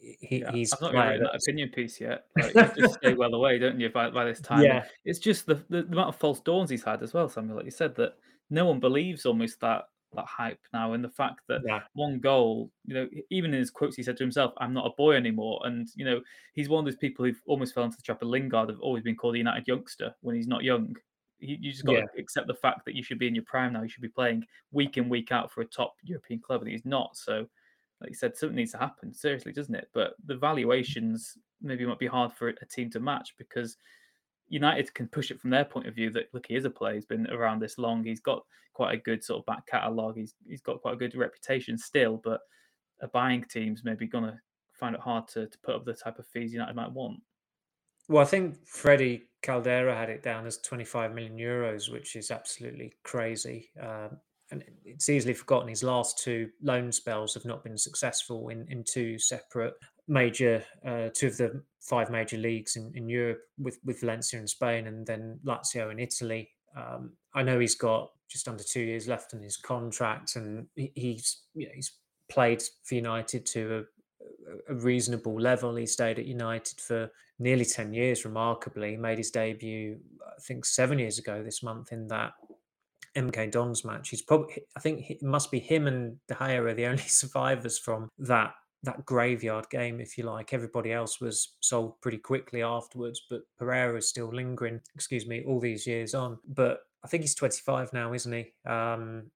he, 0.00 0.40
yeah, 0.40 0.50
he's 0.50 0.72
I've 0.72 0.80
not 0.80 0.94
read 0.94 1.20
that 1.20 1.36
opinion 1.36 1.68
piece 1.68 2.00
yet. 2.00 2.24
Like, 2.36 2.74
just 2.74 2.94
stay 2.94 3.14
well 3.14 3.32
away, 3.34 3.60
don't 3.60 3.78
you? 3.78 3.88
By, 3.88 4.10
by 4.10 4.24
this 4.24 4.40
time, 4.50 4.64
yeah. 4.64 4.82
It's 5.04 5.20
just 5.20 5.46
the, 5.46 5.62
the, 5.68 5.82
the 5.82 5.92
amount 5.92 6.08
of 6.08 6.16
false 6.16 6.40
dawns 6.40 6.70
he's 6.70 6.82
had 6.82 7.04
as 7.04 7.14
well. 7.14 7.28
Samuel, 7.28 7.58
like 7.58 7.66
you 7.66 7.70
said, 7.70 7.94
that 7.94 8.14
no 8.52 8.66
one 8.66 8.80
believes 8.80 9.24
almost 9.24 9.60
that 9.60 9.84
that 10.16 10.26
hype 10.26 10.60
now 10.72 10.92
and 10.92 11.02
the 11.02 11.08
fact 11.08 11.40
that 11.48 11.60
yeah. 11.66 11.80
one 11.94 12.18
goal 12.18 12.70
you 12.84 12.94
know 12.94 13.08
even 13.30 13.52
in 13.52 13.60
his 13.60 13.70
quotes 13.70 13.96
he 13.96 14.02
said 14.02 14.16
to 14.16 14.24
himself 14.24 14.52
i'm 14.58 14.72
not 14.72 14.86
a 14.86 14.94
boy 14.96 15.14
anymore 15.14 15.60
and 15.64 15.88
you 15.94 16.04
know 16.04 16.20
he's 16.54 16.68
one 16.68 16.80
of 16.80 16.84
those 16.84 16.98
people 16.98 17.24
who've 17.24 17.42
almost 17.46 17.74
fell 17.74 17.84
into 17.84 17.96
the 17.96 18.02
trap 18.02 18.22
of 18.22 18.28
lingard 18.28 18.68
have 18.68 18.80
always 18.80 19.02
been 19.02 19.16
called 19.16 19.34
the 19.34 19.38
united 19.38 19.66
youngster 19.66 20.14
when 20.20 20.36
he's 20.36 20.46
not 20.46 20.62
young 20.62 20.94
you, 21.38 21.56
you 21.60 21.72
just 21.72 21.84
got 21.84 21.92
yeah. 21.92 22.02
to 22.02 22.20
accept 22.20 22.46
the 22.46 22.54
fact 22.54 22.84
that 22.84 22.94
you 22.94 23.02
should 23.02 23.18
be 23.18 23.26
in 23.26 23.34
your 23.34 23.44
prime 23.44 23.72
now 23.72 23.82
you 23.82 23.88
should 23.88 24.02
be 24.02 24.08
playing 24.08 24.44
week 24.70 24.96
in 24.96 25.08
week 25.08 25.32
out 25.32 25.50
for 25.50 25.60
a 25.60 25.66
top 25.66 25.94
european 26.02 26.40
club 26.40 26.62
and 26.62 26.70
he's 26.70 26.84
not 26.84 27.16
so 27.16 27.46
like 28.00 28.10
you 28.10 28.14
said 28.14 28.36
something 28.36 28.56
needs 28.56 28.72
to 28.72 28.78
happen 28.78 29.12
seriously 29.12 29.52
doesn't 29.52 29.74
it 29.74 29.88
but 29.92 30.14
the 30.26 30.36
valuations 30.36 31.36
maybe 31.60 31.86
might 31.86 31.98
be 31.98 32.06
hard 32.06 32.32
for 32.32 32.48
a 32.48 32.66
team 32.66 32.90
to 32.90 33.00
match 33.00 33.34
because 33.38 33.76
United 34.52 34.92
can 34.92 35.08
push 35.08 35.30
it 35.30 35.40
from 35.40 35.48
their 35.48 35.64
point 35.64 35.86
of 35.86 35.94
view 35.94 36.10
that 36.10 36.28
look, 36.34 36.46
he 36.46 36.54
is 36.54 36.66
a 36.66 36.70
player. 36.70 36.94
He's 36.94 37.06
been 37.06 37.26
around 37.30 37.58
this 37.58 37.78
long. 37.78 38.04
He's 38.04 38.20
got 38.20 38.44
quite 38.74 38.94
a 38.94 38.98
good 38.98 39.24
sort 39.24 39.40
of 39.40 39.46
back 39.46 39.66
catalogue. 39.66 40.18
He's 40.18 40.34
he's 40.46 40.60
got 40.60 40.82
quite 40.82 40.94
a 40.94 40.98
good 40.98 41.14
reputation 41.14 41.78
still. 41.78 42.20
But 42.22 42.40
a 43.00 43.08
buying 43.08 43.44
team's 43.44 43.82
maybe 43.82 44.06
gonna 44.06 44.38
find 44.74 44.94
it 44.94 45.00
hard 45.00 45.26
to, 45.28 45.46
to 45.46 45.58
put 45.64 45.74
up 45.74 45.86
the 45.86 45.94
type 45.94 46.18
of 46.18 46.26
fees 46.26 46.52
United 46.52 46.76
might 46.76 46.92
want. 46.92 47.20
Well, 48.08 48.22
I 48.22 48.26
think 48.26 48.58
Freddie 48.66 49.30
Caldera 49.40 49.96
had 49.96 50.10
it 50.10 50.22
down 50.22 50.46
as 50.46 50.58
25 50.58 51.14
million 51.14 51.38
euros, 51.38 51.90
which 51.90 52.14
is 52.14 52.30
absolutely 52.30 52.92
crazy. 53.04 53.70
Um, 53.80 54.18
and 54.50 54.62
it's 54.84 55.08
easily 55.08 55.32
forgotten 55.32 55.68
his 55.68 55.82
last 55.82 56.18
two 56.18 56.50
loan 56.60 56.92
spells 56.92 57.32
have 57.32 57.46
not 57.46 57.64
been 57.64 57.78
successful 57.78 58.50
in, 58.50 58.66
in 58.68 58.84
two 58.84 59.18
separate 59.18 59.72
major, 60.08 60.64
uh, 60.86 61.08
two 61.14 61.28
of 61.28 61.36
the 61.36 61.62
five 61.80 62.10
major 62.10 62.36
leagues 62.36 62.76
in, 62.76 62.92
in 62.94 63.08
Europe 63.08 63.40
with, 63.58 63.78
with 63.84 64.00
Valencia 64.00 64.38
in 64.38 64.46
Spain 64.46 64.86
and 64.86 65.06
then 65.06 65.38
Lazio 65.44 65.90
in 65.90 65.98
Italy. 65.98 66.50
Um, 66.76 67.12
I 67.34 67.42
know 67.42 67.58
he's 67.58 67.74
got 67.74 68.10
just 68.28 68.48
under 68.48 68.62
two 68.62 68.80
years 68.80 69.06
left 69.06 69.34
in 69.34 69.42
his 69.42 69.56
contract, 69.56 70.36
and 70.36 70.66
he, 70.74 70.90
he's 70.94 71.42
you 71.54 71.66
know, 71.66 71.72
he's 71.74 71.92
played 72.30 72.62
for 72.84 72.94
United 72.94 73.44
to 73.46 73.84
a, 74.68 74.72
a, 74.72 74.74
reasonable 74.74 75.38
level. 75.38 75.76
He 75.76 75.84
stayed 75.84 76.18
at 76.18 76.24
United 76.24 76.80
for 76.80 77.10
nearly 77.38 77.66
ten 77.66 77.92
years, 77.92 78.24
remarkably. 78.24 78.92
He 78.92 78.96
made 78.96 79.18
his 79.18 79.30
debut, 79.30 79.98
I 80.26 80.40
think, 80.40 80.64
seven 80.64 80.98
years 80.98 81.18
ago 81.18 81.42
this 81.42 81.62
month 81.62 81.92
in 81.92 82.08
that 82.08 82.32
MK 83.16 83.50
Dons 83.50 83.84
match. 83.84 84.08
He's 84.08 84.22
probably, 84.22 84.62
I 84.76 84.80
think, 84.80 85.10
it 85.10 85.22
must 85.22 85.50
be 85.50 85.60
him 85.60 85.86
and 85.86 86.16
De 86.28 86.34
Gea 86.34 86.58
are 86.58 86.74
the 86.74 86.86
only 86.92 87.02
survivors 87.02 87.78
from 87.78 88.08
that 88.18 88.54
that 88.84 89.04
graveyard 89.06 89.68
game, 89.70 90.00
if 90.00 90.18
you 90.18 90.24
like. 90.24 90.52
Everybody 90.52 90.92
else 90.92 91.20
was 91.20 91.54
sold 91.60 92.00
pretty 92.00 92.18
quickly 92.18 92.62
afterwards, 92.62 93.22
but 93.30 93.42
Pereira 93.58 93.96
is 93.96 94.08
still 94.08 94.28
lingering, 94.32 94.80
excuse 94.94 95.26
me, 95.26 95.44
all 95.46 95.60
these 95.60 95.86
years 95.86 96.14
on. 96.14 96.38
But 96.48 96.80
I 97.04 97.08
think 97.08 97.22
he's 97.22 97.34
25 97.34 97.92
now, 97.92 98.12
isn't 98.12 98.32
he? 98.32 98.52
Um, 98.68 99.30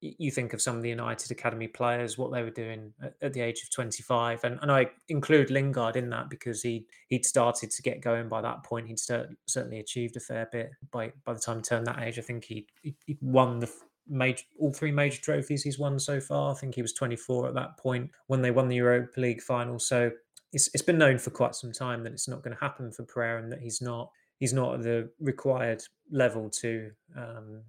you 0.00 0.30
think 0.30 0.52
of 0.52 0.62
some 0.62 0.76
of 0.76 0.82
the 0.82 0.88
United 0.88 1.32
Academy 1.32 1.66
players, 1.66 2.16
what 2.16 2.30
they 2.30 2.42
were 2.42 2.50
doing 2.50 2.92
at, 3.02 3.14
at, 3.20 3.32
the 3.32 3.40
age 3.40 3.62
of 3.62 3.70
25. 3.70 4.44
And, 4.44 4.58
and 4.62 4.70
I 4.70 4.86
include 5.08 5.50
Lingard 5.50 5.96
in 5.96 6.08
that 6.10 6.30
because 6.30 6.62
he, 6.62 6.86
he'd 7.08 7.26
started 7.26 7.72
to 7.72 7.82
get 7.82 8.00
going 8.00 8.28
by 8.28 8.40
that 8.40 8.62
point. 8.62 8.86
He'd 8.86 9.00
certainly 9.00 9.80
achieved 9.80 10.16
a 10.16 10.20
fair 10.20 10.48
bit 10.52 10.70
by, 10.92 11.12
by 11.24 11.34
the 11.34 11.40
time 11.40 11.56
he 11.56 11.62
turned 11.62 11.86
that 11.88 12.00
age. 12.00 12.18
I 12.18 12.22
think 12.22 12.44
he, 12.44 12.66
he 12.82 13.18
won 13.20 13.58
the 13.58 13.72
major, 14.08 14.44
all 14.58 14.72
three 14.72 14.92
major 14.92 15.20
trophies 15.20 15.62
he's 15.62 15.78
won 15.78 15.98
so 15.98 16.20
far. 16.20 16.52
I 16.52 16.54
think 16.54 16.74
he 16.74 16.82
was 16.82 16.92
24 16.92 17.48
at 17.48 17.54
that 17.54 17.76
point 17.78 18.10
when 18.26 18.42
they 18.42 18.50
won 18.50 18.68
the 18.68 18.76
Europa 18.76 19.20
League 19.20 19.42
final. 19.42 19.78
So 19.78 20.10
it's, 20.52 20.68
it's 20.74 20.82
been 20.82 20.98
known 20.98 21.18
for 21.18 21.30
quite 21.30 21.54
some 21.54 21.72
time 21.72 22.02
that 22.04 22.12
it's 22.12 22.28
not 22.28 22.42
going 22.42 22.56
to 22.56 22.60
happen 22.60 22.90
for 22.92 23.04
Pereira 23.04 23.42
and 23.42 23.52
that 23.52 23.60
he's 23.60 23.80
not 23.80 24.10
he's 24.38 24.52
not 24.52 24.74
at 24.74 24.82
the 24.82 25.10
required 25.20 25.82
level 26.10 26.48
to 26.48 26.90
um, 27.16 27.62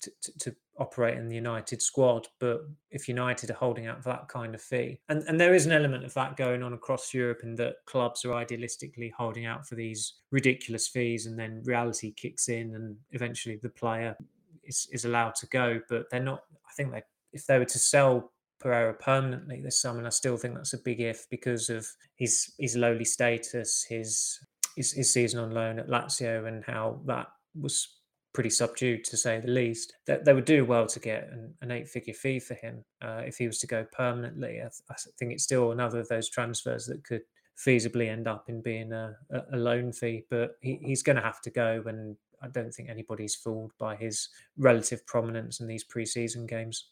to, 0.00 0.10
to, 0.22 0.38
to, 0.38 0.56
operate 0.76 1.16
in 1.16 1.28
the 1.28 1.36
United 1.36 1.80
squad. 1.80 2.26
But 2.40 2.62
if 2.90 3.08
United 3.08 3.48
are 3.48 3.54
holding 3.54 3.86
out 3.86 4.02
for 4.02 4.08
that 4.08 4.26
kind 4.26 4.56
of 4.56 4.60
fee, 4.60 4.98
and, 5.08 5.22
and 5.28 5.38
there 5.38 5.54
is 5.54 5.66
an 5.66 5.72
element 5.72 6.04
of 6.04 6.12
that 6.14 6.36
going 6.36 6.64
on 6.64 6.72
across 6.72 7.14
Europe, 7.14 7.42
in 7.44 7.54
that 7.54 7.76
clubs 7.86 8.24
are 8.24 8.30
idealistically 8.30 9.12
holding 9.16 9.46
out 9.46 9.68
for 9.68 9.76
these 9.76 10.14
ridiculous 10.32 10.88
fees, 10.88 11.26
and 11.26 11.38
then 11.38 11.62
reality 11.64 12.12
kicks 12.12 12.48
in, 12.48 12.74
and 12.74 12.96
eventually 13.12 13.60
the 13.62 13.68
player 13.68 14.16
is, 14.66 14.88
is 14.92 15.04
allowed 15.04 15.34
to 15.36 15.46
go. 15.46 15.80
But 15.88 16.06
they're 16.10 16.20
not. 16.20 16.40
I 16.68 16.72
think 16.76 16.92
they, 16.92 17.02
if 17.32 17.46
they 17.46 17.58
were 17.58 17.64
to 17.64 17.78
sell 17.78 18.32
Pereira 18.60 18.94
permanently 18.94 19.60
this 19.60 19.80
summer, 19.80 19.98
and 19.98 20.06
I 20.06 20.10
still 20.10 20.36
think 20.36 20.54
that's 20.54 20.72
a 20.72 20.78
big 20.78 21.00
if 21.00 21.26
because 21.30 21.68
of 21.70 21.86
his 22.16 22.52
his 22.58 22.76
lowly 22.76 23.04
status, 23.04 23.84
his 23.88 24.38
his, 24.76 24.92
his 24.92 25.12
season 25.12 25.40
on 25.40 25.52
loan 25.52 25.78
at 25.78 25.88
Lazio, 25.88 26.48
and 26.48 26.64
how 26.64 27.00
that 27.06 27.28
was 27.54 27.88
pretty 28.32 28.50
subdued 28.50 29.04
to 29.04 29.16
say 29.16 29.40
the 29.40 29.48
least. 29.48 29.94
That 30.06 30.24
they 30.24 30.34
would 30.34 30.44
do 30.44 30.64
well 30.64 30.86
to 30.86 31.00
get 31.00 31.28
an, 31.30 31.54
an 31.62 31.70
eight-figure 31.70 32.14
fee 32.14 32.40
for 32.40 32.54
him 32.54 32.84
uh, 33.00 33.22
if 33.24 33.36
he 33.36 33.46
was 33.46 33.60
to 33.60 33.66
go 33.66 33.86
permanently. 33.92 34.58
I, 34.58 34.68
th- 34.68 34.82
I, 34.90 34.94
think 35.18 35.32
it's 35.32 35.44
still 35.44 35.70
another 35.70 36.00
of 36.00 36.08
those 36.08 36.28
transfers 36.28 36.86
that 36.86 37.04
could 37.04 37.22
feasibly 37.56 38.08
end 38.10 38.26
up 38.26 38.46
in 38.48 38.60
being 38.60 38.92
a, 38.92 39.14
a, 39.52 39.56
loan 39.56 39.92
fee, 39.92 40.24
but 40.28 40.56
he, 40.60 40.80
he's 40.82 41.02
going 41.02 41.16
to 41.16 41.22
have 41.22 41.40
to 41.42 41.50
go, 41.50 41.82
and 41.86 42.16
I 42.44 42.48
don't 42.48 42.72
think 42.72 42.88
anybody's 42.88 43.34
fooled 43.34 43.72
by 43.78 43.96
his 43.96 44.28
relative 44.58 45.06
prominence 45.06 45.60
in 45.60 45.66
these 45.66 45.84
preseason 45.84 46.48
games. 46.48 46.88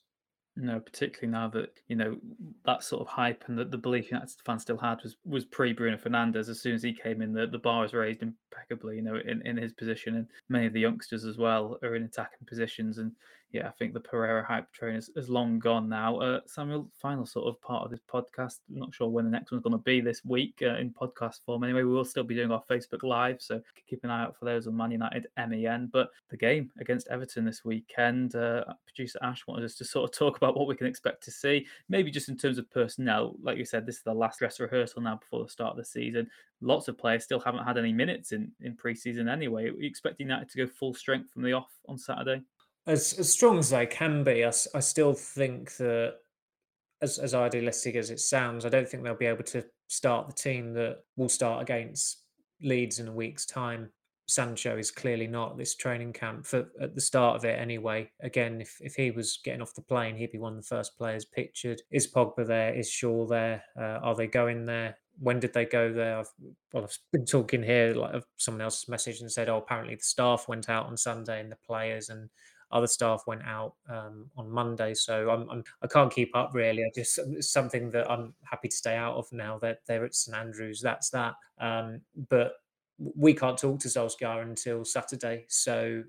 No, 0.55 0.81
particularly 0.81 1.33
now 1.33 1.49
that 1.49 1.71
you 1.89 1.97
know 1.97 2.19
that 2.67 2.83
sort 2.83 3.01
of 3.01 3.09
hype 3.09 3.45
and 3.47 3.59
that 3.59 3.71
the 3.71 3.79
belief 3.79 4.11
United 4.11 4.35
fans 4.45 4.63
still 4.63 4.77
had 4.77 4.99
was 5.03 5.17
was 5.25 5.47
pre 5.47 5.73
Bruno 5.73 5.97
Fernandes. 5.97 6.51
As 6.51 6.61
soon 6.61 6.75
as 6.75 6.83
he 6.83 6.93
came 6.93 7.23
in, 7.23 7.33
the, 7.33 7.47
the 7.47 7.59
bar 7.59 7.83
was 7.83 7.95
raised 7.95 8.23
impeccably. 8.23 8.97
You 8.97 9.03
know, 9.03 9.17
in, 9.17 9.41
in 9.47 9.57
his 9.57 9.73
position, 9.73 10.17
and 10.17 10.27
many 10.51 10.67
of 10.67 10.75
the 10.75 10.81
youngsters 10.81 11.25
as 11.25 11.39
well 11.39 11.79
are 11.83 11.95
in 11.95 12.03
attacking 12.03 12.47
positions. 12.47 12.99
And 12.99 13.13
yeah, 13.53 13.69
I 13.69 13.71
think 13.73 13.93
the 13.93 14.01
Pereira 14.01 14.43
hype 14.43 14.73
train 14.73 14.97
is, 14.97 15.11
is 15.15 15.29
long 15.29 15.59
gone 15.59 15.87
now. 15.87 16.17
Uh, 16.17 16.41
Samuel, 16.47 16.89
final 16.95 17.27
sort 17.27 17.47
of 17.47 17.61
part 17.61 17.85
of 17.85 17.91
this 17.91 18.01
podcast. 18.11 18.61
I'm 18.71 18.79
not 18.79 18.95
sure 18.95 19.09
when 19.09 19.27
the 19.27 19.31
next 19.31 19.53
one's 19.53 19.63
going 19.63 19.77
to 19.77 19.79
be 19.79 20.01
this 20.01 20.25
week 20.25 20.63
uh, 20.63 20.77
in 20.77 20.91
podcast 20.91 21.45
form. 21.45 21.63
Anyway, 21.63 21.83
we 21.83 21.93
will 21.93 22.05
still 22.05 22.25
be 22.25 22.35
doing 22.35 22.51
our 22.51 22.63
Facebook 22.71 23.03
Live, 23.03 23.43
so 23.43 23.61
keep 23.87 24.05
an 24.05 24.11
eye 24.11 24.23
out 24.23 24.39
for 24.39 24.47
those 24.47 24.67
on 24.67 24.77
Man 24.77 24.91
United 24.91 25.27
MEN. 25.37 25.91
But 25.93 26.09
the 26.31 26.37
game 26.39 26.71
against 26.81 27.09
Everton 27.09 27.45
this 27.45 27.63
weekend, 27.63 28.37
uh, 28.37 28.65
producer 28.87 29.19
Ash 29.21 29.47
wanted 29.47 29.67
us 29.67 29.75
to 29.75 29.85
sort 29.85 30.09
of 30.09 30.17
talk 30.17 30.39
about 30.39 30.57
what 30.57 30.67
we 30.67 30.75
can 30.75 30.87
expect 30.87 31.23
to 31.25 31.31
see, 31.31 31.67
maybe 31.91 32.11
just 32.11 32.31
in 32.31 32.39
terms 32.39 32.57
of 32.57 32.71
personnel. 32.71 33.37
Like 33.43 33.59
you 33.59 33.67
said, 33.67 33.85
this 33.85 33.97
is 33.97 34.03
the 34.03 34.15
last 34.15 34.39
dress 34.39 34.61
rehearsal 34.61 35.03
now 35.03 35.17
before 35.17 35.45
the 35.45 35.51
start 35.51 35.73
of 35.73 35.77
the 35.77 35.85
season. 35.85 36.27
Lots 36.63 36.89
of 36.89 36.97
players 36.97 37.25
still 37.25 37.41
haven't 37.41 37.65
had 37.65 37.77
any 37.77 37.93
minutes 37.93 38.33
in, 38.33 38.51
in 38.63 38.77
pre 38.77 38.95
season 38.95 39.29
anyway. 39.29 39.65
Are 39.65 39.79
you 39.79 39.87
expecting 39.87 40.29
United 40.29 40.49
to 40.49 40.59
go 40.59 40.67
full 40.67 40.95
strength 40.95 41.31
from 41.31 41.43
the 41.43 41.53
off 41.53 41.71
on 41.87 41.99
Saturday? 41.99 42.43
As 42.87 43.15
as 43.19 43.33
strong 43.33 43.59
as 43.59 43.71
they 43.71 43.87
can 43.87 44.25
be, 44.25 44.45
I, 44.45 44.51
still 44.51 45.15
think 45.15 45.77
that 45.77 46.17
as 47.01 47.19
as 47.19 47.35
idealistic 47.35 47.95
as 47.95 48.11
it 48.11 48.21
sounds, 48.21 48.65
I 48.65 48.69
don't 48.69 48.89
think 48.89 49.03
they'll 49.03 49.15
be 49.15 49.27
able 49.27 49.45
to 49.45 49.65
start 49.89 50.27
the 50.27 50.33
team 50.33 50.73
that 50.75 50.99
will 51.17 51.29
start 51.29 51.63
against 51.63 52.23
Leeds 52.61 52.99
in 52.99 53.09
a 53.09 53.13
week's 53.13 53.47
time. 53.47 53.91
Sancho 54.27 54.79
is 54.79 54.91
clearly 54.91 55.27
not 55.27 55.59
this 55.59 55.75
training 55.75 56.13
camp 56.13 56.47
for 56.47 56.71
at 56.81 56.95
the 56.95 57.01
start 57.01 57.37
of 57.37 57.45
it 57.45 57.59
anyway. 57.59 58.11
Again, 58.21 58.61
if, 58.61 58.79
if 58.81 58.95
he 58.95 59.11
was 59.11 59.41
getting 59.45 59.61
off 59.61 59.75
the 59.75 59.83
plane, 59.83 60.17
he'd 60.17 60.33
be 60.33 60.39
one 60.39 60.53
of 60.53 60.61
the 60.61 60.67
first 60.67 60.97
players 60.97 61.25
pictured. 61.25 61.83
Is 61.91 62.11
Pogba 62.11 62.47
there? 62.47 62.73
Is 62.73 62.89
Shaw 62.89 63.27
there? 63.27 63.65
Uh, 63.79 63.99
are 64.01 64.15
they 64.15 64.29
going 64.29 64.65
there? 64.65 64.97
When 65.19 65.41
did 65.41 65.53
they 65.53 65.67
go 65.67 65.93
there? 65.93 66.21
I've, 66.21 66.31
well, 66.73 66.85
I've 66.85 66.99
been 67.13 67.27
talking 67.27 67.63
here 67.63 67.95
like 67.95 68.23
someone 68.39 68.63
else's 68.63 68.89
message 68.89 69.21
and 69.21 69.31
said, 69.31 69.49
oh, 69.51 69.59
apparently 69.59 69.97
the 69.97 70.03
staff 70.03 70.49
went 70.49 70.71
out 70.71 70.87
on 70.87 70.97
Sunday 70.97 71.41
and 71.41 71.53
the 71.53 71.57
players 71.57 72.09
and 72.09 72.31
other 72.73 72.87
staff 72.87 73.23
went 73.27 73.43
out 73.43 73.75
um, 73.89 74.31
on 74.37 74.51
Monday, 74.51 74.95
so 74.95 75.31
I'm, 75.31 75.49
I'm 75.51 75.65
I 75.83 75.87
can 75.87 76.05
not 76.05 76.15
keep 76.15 76.35
up 76.35 76.51
really. 76.55 76.85
I 76.85 76.91
just 76.95 77.19
it's 77.19 77.51
something 77.51 77.91
that 77.91 78.11
I'm 78.11 78.35
happy 78.43 78.69
to 78.69 78.77
stay 78.77 78.97
out 78.97 79.17
of 79.17 79.31
now. 79.33 79.59
That 79.59 79.81
they're, 79.87 79.99
they're, 79.99 80.07
at 80.07 80.15
St 80.15 80.37
Andrews, 80.37 80.81
that's 80.81 81.11
that. 81.11 81.35
Um, 81.61 82.01
but 82.29 82.55
we 82.99 83.35
can't 83.35 83.59
talk 83.59 83.81
to 83.81 83.89
Solskjaer 83.89 84.43
until 84.43 84.85
Saturday, 84.85 85.45
so 85.49 86.03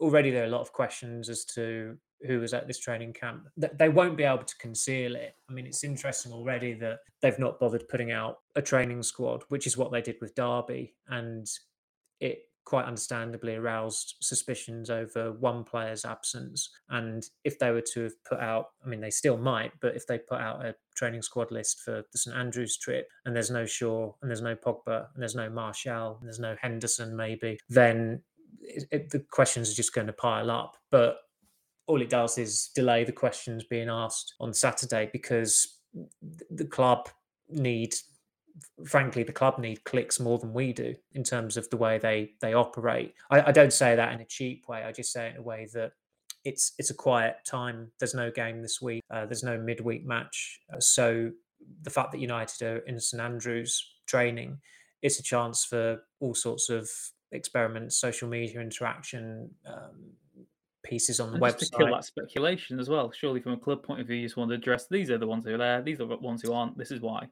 already 0.00 0.30
there 0.30 0.42
are 0.42 0.46
a 0.46 0.50
lot 0.50 0.60
of 0.60 0.72
questions 0.72 1.28
as 1.28 1.44
to 1.44 1.96
who 2.26 2.40
was 2.40 2.52
at 2.52 2.66
this 2.66 2.78
training 2.78 3.12
camp. 3.12 3.48
They 3.56 3.88
won't 3.88 4.16
be 4.16 4.24
able 4.24 4.42
to 4.42 4.56
conceal 4.58 5.14
it. 5.14 5.36
I 5.48 5.52
mean, 5.52 5.66
it's 5.66 5.84
interesting 5.84 6.32
already 6.32 6.72
that 6.74 7.00
they've 7.20 7.38
not 7.38 7.60
bothered 7.60 7.88
putting 7.88 8.10
out 8.10 8.38
a 8.56 8.62
training 8.62 9.02
squad, 9.04 9.44
which 9.50 9.66
is 9.66 9.76
what 9.76 9.92
they 9.92 10.02
did 10.02 10.16
with 10.20 10.34
Derby, 10.34 10.94
and 11.08 11.48
it 12.20 12.47
quite 12.68 12.84
understandably 12.84 13.54
aroused 13.54 14.16
suspicions 14.20 14.90
over 14.90 15.32
one 15.32 15.64
player's 15.64 16.04
absence. 16.04 16.68
And 16.90 17.24
if 17.42 17.58
they 17.58 17.70
were 17.70 17.84
to 17.94 18.02
have 18.02 18.24
put 18.24 18.40
out, 18.40 18.66
I 18.84 18.88
mean, 18.90 19.00
they 19.00 19.08
still 19.08 19.38
might, 19.38 19.72
but 19.80 19.96
if 19.96 20.06
they 20.06 20.18
put 20.18 20.38
out 20.38 20.62
a 20.66 20.74
training 20.94 21.22
squad 21.22 21.50
list 21.50 21.80
for 21.80 22.04
the 22.12 22.18
St 22.18 22.36
Andrews 22.36 22.76
trip 22.76 23.08
and 23.24 23.34
there's 23.34 23.50
no 23.50 23.64
Shaw 23.64 24.12
and 24.20 24.30
there's 24.30 24.42
no 24.42 24.54
Pogba 24.54 25.06
and 25.14 25.22
there's 25.22 25.34
no 25.34 25.48
Martial 25.48 26.18
and 26.18 26.28
there's 26.28 26.40
no 26.40 26.56
Henderson, 26.60 27.16
maybe, 27.16 27.58
then 27.70 28.20
it, 28.60 28.84
it, 28.90 29.10
the 29.10 29.20
questions 29.30 29.72
are 29.72 29.74
just 29.74 29.94
going 29.94 30.06
to 30.06 30.12
pile 30.12 30.50
up. 30.50 30.76
But 30.90 31.20
all 31.86 32.02
it 32.02 32.10
does 32.10 32.36
is 32.36 32.68
delay 32.74 33.04
the 33.04 33.12
questions 33.12 33.64
being 33.64 33.88
asked 33.88 34.34
on 34.40 34.52
Saturday 34.52 35.08
because 35.10 35.78
the 36.50 36.66
club 36.66 37.08
need 37.48 37.94
frankly 38.86 39.22
the 39.22 39.32
club 39.32 39.58
need 39.58 39.82
clicks 39.84 40.20
more 40.20 40.38
than 40.38 40.52
we 40.52 40.72
do 40.72 40.94
in 41.12 41.22
terms 41.22 41.56
of 41.56 41.68
the 41.70 41.76
way 41.76 41.98
they 41.98 42.32
they 42.40 42.54
operate 42.54 43.14
I, 43.30 43.48
I, 43.48 43.52
don't 43.52 43.72
say 43.72 43.94
that 43.96 44.12
in 44.12 44.20
a 44.20 44.24
cheap 44.24 44.68
way 44.68 44.82
i 44.84 44.92
just 44.92 45.12
say 45.12 45.28
it 45.28 45.34
in 45.34 45.38
a 45.38 45.42
way 45.42 45.68
that 45.74 45.92
it's 46.44 46.72
it's 46.78 46.90
a 46.90 46.94
quiet 46.94 47.36
time 47.46 47.90
there's 47.98 48.14
no 48.14 48.30
game 48.30 48.62
this 48.62 48.80
week 48.80 49.02
uh, 49.10 49.26
there's 49.26 49.42
no 49.42 49.58
midweek 49.58 50.06
match 50.06 50.60
uh, 50.72 50.80
so 50.80 51.30
the 51.82 51.90
fact 51.90 52.12
that 52.12 52.20
united 52.20 52.62
are 52.62 52.78
in 52.78 52.98
st 52.98 53.20
andrews 53.20 53.94
training 54.06 54.58
it's 55.02 55.20
a 55.20 55.22
chance 55.22 55.64
for 55.64 56.02
all 56.20 56.34
sorts 56.34 56.68
of 56.68 56.88
experiments 57.32 57.96
social 57.96 58.28
media 58.28 58.60
interaction 58.60 59.50
um, 59.66 60.12
pieces 60.88 61.20
on 61.20 61.28
the 61.28 61.34
and 61.34 61.42
website. 61.42 61.58
to 61.58 61.76
kill 61.76 61.90
that 61.90 62.04
speculation 62.04 62.80
as 62.80 62.88
well. 62.88 63.12
Surely, 63.12 63.40
from 63.40 63.52
a 63.52 63.56
club 63.56 63.82
point 63.82 64.00
of 64.00 64.06
view, 64.06 64.16
you 64.16 64.26
just 64.26 64.36
want 64.36 64.50
to 64.50 64.54
address 64.54 64.86
these 64.90 65.10
are 65.10 65.18
the 65.18 65.26
ones 65.26 65.44
who 65.44 65.54
are 65.54 65.58
there, 65.58 65.82
these 65.82 66.00
are 66.00 66.06
the 66.06 66.16
ones 66.16 66.42
who 66.42 66.52
aren't. 66.52 66.76
This 66.78 66.90
is 66.90 67.00
why. 67.00 67.28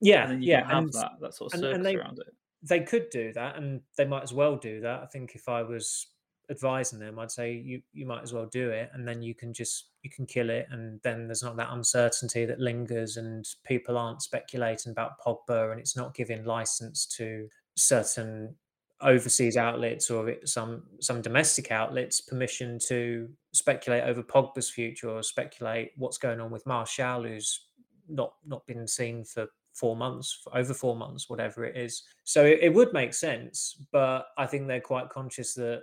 Yeah, 0.00 0.30
and 0.30 0.44
yeah, 0.44 0.66
have 0.66 0.84
and, 0.84 0.92
that 0.94 1.12
that 1.20 1.34
sort 1.34 1.54
of 1.54 1.62
and, 1.62 1.74
and 1.74 1.84
they, 1.84 1.96
around 1.96 2.18
it. 2.18 2.34
They 2.62 2.80
could 2.80 3.10
do 3.10 3.32
that, 3.32 3.56
and 3.56 3.80
they 3.96 4.04
might 4.04 4.22
as 4.22 4.32
well 4.32 4.56
do 4.56 4.80
that. 4.80 5.02
I 5.02 5.06
think 5.06 5.34
if 5.34 5.48
I 5.48 5.62
was 5.62 6.08
advising 6.50 6.98
them, 6.98 7.18
I'd 7.18 7.30
say 7.30 7.52
you 7.52 7.82
you 7.92 8.06
might 8.06 8.22
as 8.22 8.32
well 8.32 8.46
do 8.46 8.70
it, 8.70 8.90
and 8.92 9.06
then 9.06 9.22
you 9.22 9.34
can 9.34 9.52
just 9.52 9.88
you 10.02 10.10
can 10.10 10.26
kill 10.26 10.50
it, 10.50 10.66
and 10.70 11.00
then 11.02 11.26
there's 11.26 11.42
not 11.42 11.56
that 11.56 11.72
uncertainty 11.72 12.44
that 12.46 12.60
lingers, 12.60 13.16
and 13.16 13.46
people 13.64 13.96
aren't 13.96 14.22
speculating 14.22 14.92
about 14.92 15.20
Pogba, 15.20 15.70
and 15.70 15.80
it's 15.80 15.96
not 15.96 16.14
giving 16.14 16.44
license 16.44 17.06
to 17.06 17.48
certain 17.76 18.54
overseas 19.00 19.56
outlets 19.56 20.10
or 20.10 20.34
some 20.44 20.84
some 21.00 21.20
domestic 21.20 21.70
outlets 21.70 22.20
permission 22.20 22.78
to 22.78 23.28
speculate 23.52 24.04
over 24.04 24.22
Pogba's 24.22 24.70
future 24.70 25.10
or 25.10 25.22
speculate 25.22 25.92
what's 25.96 26.18
going 26.18 26.40
on 26.40 26.50
with 26.50 26.66
Martial, 26.66 27.22
who's 27.22 27.66
not 28.08 28.34
not 28.46 28.66
been 28.66 28.86
seen 28.86 29.24
for 29.24 29.46
four 29.74 29.96
months, 29.96 30.42
over 30.52 30.72
four 30.72 30.96
months, 30.96 31.28
whatever 31.28 31.64
it 31.64 31.76
is. 31.76 32.04
So 32.24 32.44
it, 32.44 32.60
it 32.62 32.74
would 32.74 32.92
make 32.92 33.12
sense, 33.12 33.76
but 33.92 34.28
I 34.38 34.46
think 34.46 34.66
they're 34.66 34.80
quite 34.80 35.10
conscious 35.10 35.54
that 35.54 35.82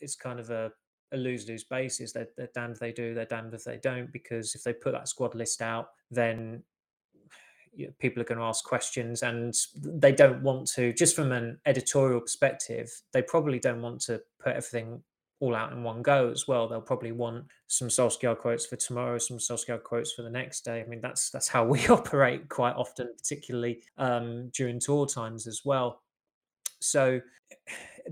it's 0.00 0.16
kind 0.16 0.40
of 0.40 0.50
a, 0.50 0.72
a 1.12 1.16
lose 1.16 1.48
lose 1.48 1.64
basis. 1.64 2.12
They're, 2.12 2.28
they're 2.36 2.50
damned 2.54 2.74
if 2.74 2.80
they 2.80 2.92
do, 2.92 3.14
they're 3.14 3.26
damned 3.26 3.54
if 3.54 3.64
they 3.64 3.78
don't, 3.78 4.12
because 4.12 4.54
if 4.54 4.62
they 4.62 4.72
put 4.72 4.92
that 4.92 5.08
squad 5.08 5.34
list 5.34 5.60
out, 5.60 5.88
then 6.10 6.62
people 7.98 8.22
are 8.22 8.26
going 8.26 8.38
to 8.38 8.44
ask 8.44 8.64
questions 8.64 9.22
and 9.22 9.54
they 9.74 10.12
don't 10.12 10.42
want 10.42 10.68
to, 10.68 10.92
just 10.92 11.16
from 11.16 11.32
an 11.32 11.58
editorial 11.66 12.20
perspective, 12.20 12.90
they 13.12 13.22
probably 13.22 13.58
don't 13.58 13.82
want 13.82 14.00
to 14.02 14.20
put 14.40 14.56
everything 14.56 15.02
all 15.40 15.54
out 15.54 15.72
in 15.72 15.82
one 15.82 16.02
go 16.02 16.30
as 16.30 16.46
well. 16.46 16.68
They'll 16.68 16.80
probably 16.80 17.12
want 17.12 17.44
some 17.66 17.88
Solskjaer 17.88 18.38
quotes 18.38 18.66
for 18.66 18.76
tomorrow, 18.76 19.18
some 19.18 19.38
Solskjaer 19.38 19.82
quotes 19.82 20.12
for 20.12 20.22
the 20.22 20.30
next 20.30 20.64
day. 20.64 20.80
I 20.80 20.88
mean, 20.88 21.00
that's 21.00 21.30
that's 21.30 21.48
how 21.48 21.64
we 21.68 21.86
operate 21.88 22.48
quite 22.48 22.76
often, 22.76 23.10
particularly 23.16 23.82
um, 23.98 24.50
during 24.54 24.80
tour 24.80 25.06
times 25.06 25.46
as 25.46 25.62
well. 25.64 26.00
So, 26.80 27.20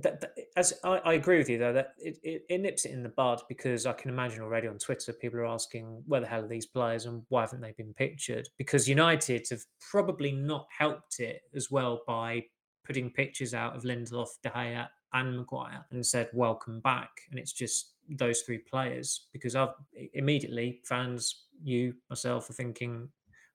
that, 0.01 0.21
that, 0.21 0.35
as 0.57 0.73
I, 0.83 0.99
I, 1.05 1.13
agree 1.15 1.37
with 1.37 1.51
you 1.51 1.59
though, 1.59 1.73
that 1.75 1.95
it, 1.99 2.19
it, 2.23 2.43
it, 2.49 2.61
nips 2.61 2.87
it 2.87 2.93
in 2.93 3.03
the 3.03 3.11
bud 3.11 3.43
because 3.49 3.85
I 3.85 3.93
can 3.93 4.11
imagine 4.11 4.41
already 4.41 4.67
on 4.67 4.79
Twitter 4.79 5.13
people 5.13 5.41
are 5.41 5.47
asking 5.47 6.03
where 6.07 6.21
the 6.21 6.27
hell 6.27 6.45
are 6.45 6.49
these 6.49 6.67
players 6.67 7.05
and 7.05 7.23
why 7.29 7.43
haven't 7.43 7.61
they 7.61 7.75
been 7.77 7.93
pictured? 7.93 8.49
Because 8.57 8.89
United 8.89 9.47
have 9.51 9.61
probably 9.91 10.33
not 10.33 10.67
helped 10.77 11.21
it 11.21 11.43
as 11.55 11.71
well 11.71 12.03
by 12.07 12.43
putting 12.87 13.11
pictures 13.11 13.53
out 13.53 13.77
of 13.77 13.83
Lindelof, 13.83 14.29
De 14.43 14.51
Gea, 14.51 14.89
and 15.15 15.37
Maguire 15.37 15.85
and 15.91 16.05
said 16.05 16.29
welcome 16.33 16.81
back 16.81 17.11
and 17.31 17.39
it's 17.39 17.53
just 17.53 17.93
those 18.09 18.43
three 18.43 18.59
players 18.59 19.27
because 19.33 19.55
I've 19.55 19.75
immediately 20.15 20.81
fans, 20.85 21.45
you, 21.63 21.95
myself, 22.11 22.49
are 22.51 22.55
thinking, 22.55 23.09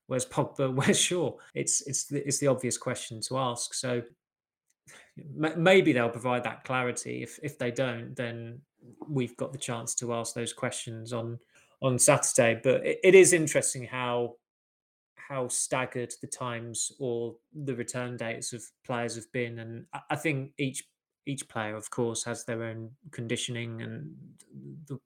where's 0.08 0.26
Pogba, 0.26 0.74
where's 0.74 1.00
Shaw? 1.00 1.34
It's 1.54 1.82
it's 1.82 2.06
the, 2.06 2.26
it's 2.28 2.40
the 2.40 2.48
obvious 2.48 2.78
question 2.78 3.22
to 3.22 3.38
ask. 3.38 3.74
So 3.74 4.02
maybe 5.36 5.94
they'll 5.94 6.10
provide 6.10 6.44
that 6.44 6.64
clarity. 6.64 7.24
If 7.24 7.40
if 7.44 7.58
they 7.58 7.72
don't, 7.72 8.16
then 8.16 8.62
we've 9.08 9.36
got 9.38 9.52
the 9.52 9.60
chance 9.60 9.96
to 9.96 10.14
ask 10.14 10.34
those 10.34 10.54
questions 10.54 11.14
on 11.14 11.40
on 11.82 12.00
Saturday. 12.00 12.60
But 12.64 12.86
it, 12.86 13.00
it 13.04 13.16
is 13.16 13.34
interesting 13.34 13.84
how 13.84 14.36
how 15.16 15.50
staggered 15.50 16.14
the 16.22 16.28
times 16.28 16.94
or 17.00 17.36
the 17.54 17.76
return 17.76 18.16
dates 18.16 18.54
of 18.54 18.64
players 18.86 19.16
have 19.16 19.30
been, 19.34 19.60
and 19.60 19.86
I 20.10 20.16
think 20.16 20.54
each 20.58 20.86
each 21.28 21.48
player, 21.48 21.76
of 21.76 21.90
course, 21.90 22.24
has 22.24 22.46
their 22.46 22.64
own 22.64 22.92
conditioning, 23.12 23.82
and 23.82 24.16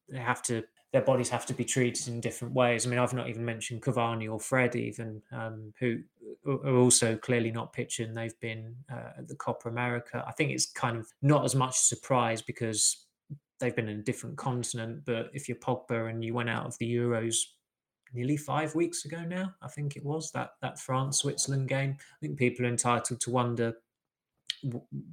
they 0.10 0.20
have 0.20 0.42
to 0.44 0.64
their 0.92 1.02
bodies 1.02 1.30
have 1.30 1.46
to 1.46 1.54
be 1.54 1.64
treated 1.64 2.08
in 2.10 2.20
different 2.20 2.54
ways. 2.54 2.86
I 2.86 2.90
mean, 2.90 3.00
I've 3.00 3.14
not 3.14 3.30
even 3.30 3.46
mentioned 3.46 3.82
Cavani 3.82 4.30
or 4.30 4.40
Fred, 4.40 4.76
even 4.76 5.22
um, 5.32 5.74
who 5.80 6.00
are 6.46 6.76
also 6.76 7.16
clearly 7.16 7.52
not 7.52 7.72
pitching. 7.72 8.14
They've 8.14 8.40
been 8.42 8.76
uh, 8.92 9.20
at 9.20 9.28
the 9.28 9.36
Copa 9.36 9.70
America. 9.70 10.24
I 10.28 10.34
think 10.34 10.52
it's 10.52 10.66
kind 10.66 10.98
of 10.98 11.08
not 11.22 11.46
as 11.46 11.56
much 11.56 11.76
a 11.76 11.96
surprise 11.96 12.42
because 12.42 13.06
they've 13.60 13.76
been 13.76 13.88
in 13.88 14.00
a 14.00 14.04
different 14.04 14.38
continent. 14.38 15.04
But 15.06 15.30
if 15.34 15.48
you're 15.48 15.58
Pogba 15.58 16.10
and 16.10 16.24
you 16.24 16.34
went 16.34 16.50
out 16.50 16.66
of 16.66 16.78
the 16.78 16.94
Euros 16.94 17.38
nearly 18.14 18.36
five 18.36 18.76
weeks 18.76 19.06
ago 19.06 19.24
now, 19.24 19.54
I 19.62 19.70
think 19.70 19.96
it 19.96 20.04
was 20.04 20.32
that 20.32 20.52
that 20.62 20.78
France 20.78 21.20
Switzerland 21.20 21.70
game. 21.70 21.96
I 22.00 22.18
think 22.20 22.38
people 22.38 22.66
are 22.66 22.70
entitled 22.70 23.22
to 23.22 23.32
wonder 23.32 23.76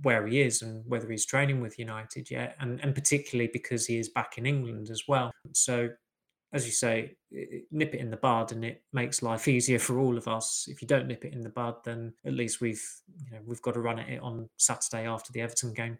where 0.02 0.26
he 0.26 0.40
is 0.40 0.62
and 0.62 0.84
whether 0.86 1.10
he's 1.10 1.26
training 1.26 1.60
with 1.60 1.78
United 1.78 2.30
yet, 2.30 2.56
and 2.60 2.80
and 2.82 2.94
particularly 2.94 3.50
because 3.52 3.86
he 3.86 3.98
is 3.98 4.08
back 4.08 4.38
in 4.38 4.46
England 4.46 4.90
as 4.90 5.04
well. 5.08 5.30
So, 5.52 5.88
as 6.52 6.66
you 6.66 6.72
say, 6.72 7.16
nip 7.70 7.94
it 7.94 8.00
in 8.00 8.10
the 8.10 8.16
bud, 8.16 8.52
and 8.52 8.64
it 8.64 8.82
makes 8.92 9.22
life 9.22 9.48
easier 9.56 9.78
for 9.78 9.98
all 9.98 10.16
of 10.16 10.28
us. 10.28 10.66
If 10.68 10.82
you 10.82 10.88
don't 10.88 11.08
nip 11.08 11.24
it 11.24 11.32
in 11.32 11.40
the 11.40 11.50
bud, 11.50 11.76
then 11.84 12.14
at 12.24 12.34
least 12.34 12.60
we've 12.60 12.84
you 13.24 13.32
know 13.32 13.42
we've 13.46 13.62
got 13.62 13.74
to 13.74 13.80
run 13.80 13.98
at 13.98 14.08
it 14.08 14.20
on 14.22 14.48
Saturday 14.56 15.06
after 15.06 15.32
the 15.32 15.40
Everton 15.40 15.72
game. 15.72 15.98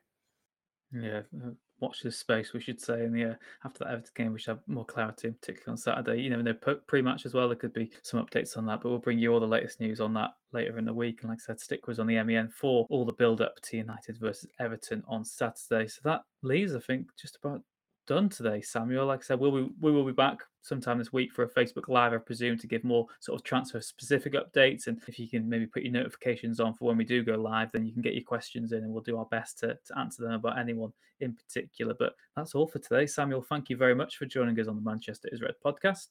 Yeah, 0.92 1.20
uh, 1.44 1.50
watch 1.80 2.02
this 2.02 2.16
space, 2.16 2.52
we 2.52 2.60
should 2.60 2.80
say. 2.80 3.04
And 3.04 3.18
yeah, 3.18 3.34
after 3.64 3.80
that 3.80 3.90
Everton 3.90 4.12
game, 4.14 4.32
we 4.32 4.38
should 4.38 4.52
have 4.52 4.62
more 4.66 4.86
clarity, 4.86 5.30
particularly 5.30 5.72
on 5.72 5.76
Saturday. 5.76 6.22
You 6.22 6.30
know, 6.30 6.42
the 6.42 6.54
pre-match 6.86 7.26
as 7.26 7.34
well. 7.34 7.48
There 7.48 7.56
could 7.56 7.74
be 7.74 7.90
some 8.02 8.24
updates 8.24 8.56
on 8.56 8.64
that, 8.66 8.80
but 8.80 8.88
we'll 8.88 8.98
bring 8.98 9.18
you 9.18 9.32
all 9.32 9.40
the 9.40 9.46
latest 9.46 9.80
news 9.80 10.00
on 10.00 10.14
that 10.14 10.30
later 10.52 10.78
in 10.78 10.86
the 10.86 10.94
week. 10.94 11.20
And 11.20 11.30
like 11.30 11.40
I 11.42 11.44
said, 11.44 11.60
stick 11.60 11.86
was 11.86 11.98
on 11.98 12.06
the 12.06 12.22
MEN 12.22 12.48
for 12.48 12.86
all 12.88 13.04
the 13.04 13.12
build-up 13.12 13.60
to 13.64 13.76
United 13.76 14.18
versus 14.18 14.50
Everton 14.58 15.02
on 15.06 15.24
Saturday. 15.24 15.88
So 15.88 16.00
that 16.04 16.22
leaves, 16.42 16.74
I 16.74 16.80
think, 16.80 17.08
just 17.20 17.36
about 17.42 17.62
done 18.08 18.28
today, 18.28 18.60
Samuel. 18.60 19.06
Like 19.06 19.20
I 19.20 19.22
said, 19.22 19.38
we'll 19.38 19.52
be, 19.52 19.70
we 19.80 19.92
will 19.92 20.04
be 20.04 20.12
back 20.12 20.38
sometime 20.62 20.98
this 20.98 21.12
week 21.12 21.32
for 21.32 21.44
a 21.44 21.48
Facebook 21.48 21.86
Live, 21.88 22.12
I 22.12 22.16
presume, 22.16 22.58
to 22.58 22.66
give 22.66 22.82
more 22.82 23.06
sort 23.20 23.38
of 23.38 23.44
transfer 23.44 23.80
specific 23.80 24.32
updates. 24.32 24.88
And 24.88 25.00
if 25.06 25.18
you 25.18 25.28
can 25.28 25.48
maybe 25.48 25.66
put 25.66 25.82
your 25.82 25.92
notifications 25.92 26.58
on 26.58 26.74
for 26.74 26.86
when 26.86 26.96
we 26.96 27.04
do 27.04 27.22
go 27.22 27.36
live, 27.36 27.70
then 27.70 27.86
you 27.86 27.92
can 27.92 28.02
get 28.02 28.14
your 28.14 28.24
questions 28.24 28.72
in 28.72 28.78
and 28.78 28.92
we'll 28.92 29.02
do 29.02 29.18
our 29.18 29.26
best 29.26 29.58
to, 29.60 29.78
to 29.86 29.98
answer 29.98 30.22
them 30.22 30.32
about 30.32 30.58
anyone 30.58 30.92
in 31.20 31.34
particular. 31.34 31.94
But 31.96 32.14
that's 32.34 32.54
all 32.54 32.66
for 32.66 32.78
today. 32.78 33.06
Samuel, 33.06 33.42
thank 33.42 33.70
you 33.70 33.76
very 33.76 33.94
much 33.94 34.16
for 34.16 34.26
joining 34.26 34.58
us 34.58 34.66
on 34.66 34.74
the 34.74 34.82
Manchester 34.82 35.28
is 35.30 35.42
Red 35.42 35.54
podcast. 35.64 36.08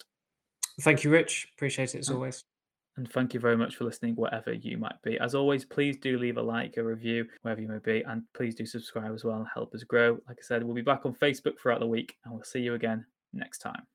Thank 0.82 1.04
you, 1.04 1.10
Rich. 1.10 1.50
Appreciate 1.56 1.96
it 1.96 2.00
as 2.00 2.10
always. 2.10 2.46
And 2.98 3.10
thank 3.12 3.36
you 3.36 3.40
very 3.40 3.56
much 3.56 3.76
for 3.76 3.84
listening, 3.84 4.16
wherever 4.16 4.52
you 4.52 4.78
might 4.78 5.00
be. 5.04 5.20
As 5.20 5.36
always, 5.36 5.64
please 5.64 5.98
do 5.98 6.18
leave 6.18 6.38
a 6.38 6.42
like, 6.42 6.78
a 6.78 6.84
review, 6.84 7.28
wherever 7.44 7.62
you 7.62 7.68
may 7.68 7.78
be, 7.78 8.02
and 8.02 8.24
please 8.34 8.56
do 8.56 8.66
subscribe 8.66 9.14
as 9.14 9.24
well 9.24 9.38
and 9.38 9.48
help 9.54 9.74
us 9.76 9.84
grow. 9.84 10.18
Like 10.28 10.38
I 10.40 10.42
said, 10.42 10.64
we'll 10.64 10.74
be 10.74 10.82
back 10.82 11.06
on 11.06 11.14
Facebook 11.14 11.60
throughout 11.62 11.80
the 11.80 11.86
week, 11.86 12.16
and 12.26 12.34
we'll 12.34 12.44
see 12.44 12.60
you 12.60 12.74
again 12.74 13.06
next 13.34 13.60
time. 13.60 13.86